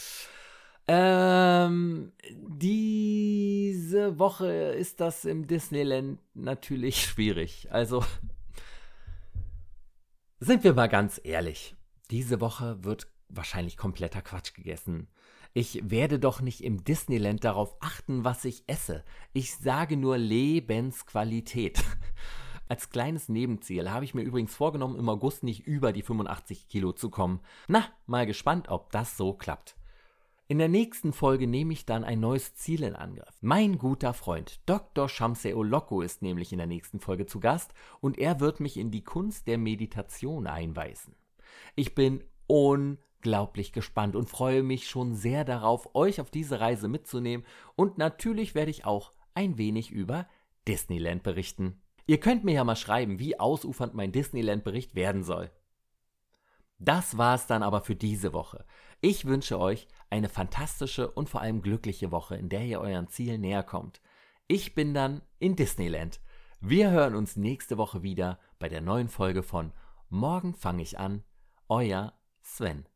[0.88, 7.68] ähm, diese Woche ist das im Disneyland natürlich schwierig.
[7.70, 8.04] Also
[10.38, 11.74] sind wir mal ganz ehrlich,
[12.10, 15.08] diese Woche wird wahrscheinlich kompletter Quatsch gegessen.
[15.54, 19.02] Ich werde doch nicht im Disneyland darauf achten, was ich esse.
[19.32, 21.82] Ich sage nur Lebensqualität.
[22.68, 26.92] Als kleines Nebenziel habe ich mir übrigens vorgenommen, im August nicht über die 85 Kilo
[26.92, 27.40] zu kommen.
[27.68, 29.76] Na, mal gespannt, ob das so klappt.
[30.48, 33.36] In der nächsten Folge nehme ich dann ein neues Ziel in Angriff.
[33.40, 35.08] Mein guter Freund Dr.
[35.08, 38.92] Shamse Oloko ist nämlich in der nächsten Folge zu Gast und er wird mich in
[38.92, 41.16] die Kunst der Meditation einweisen.
[41.74, 47.44] Ich bin unglaublich gespannt und freue mich schon sehr darauf, euch auf diese Reise mitzunehmen
[47.74, 50.28] und natürlich werde ich auch ein wenig über
[50.68, 51.82] Disneyland berichten.
[52.06, 55.50] Ihr könnt mir ja mal schreiben, wie ausufernd mein Disneyland-Bericht werden soll.
[56.78, 58.64] Das war's dann aber für diese Woche.
[59.00, 63.40] Ich wünsche euch eine fantastische und vor allem glückliche Woche, in der ihr euren Zielen
[63.40, 64.00] näher kommt.
[64.46, 66.20] Ich bin dann in Disneyland.
[66.60, 69.72] Wir hören uns nächste Woche wieder bei der neuen Folge von
[70.08, 71.24] Morgen fange ich an.
[71.68, 72.12] Euer
[72.42, 72.86] Sven.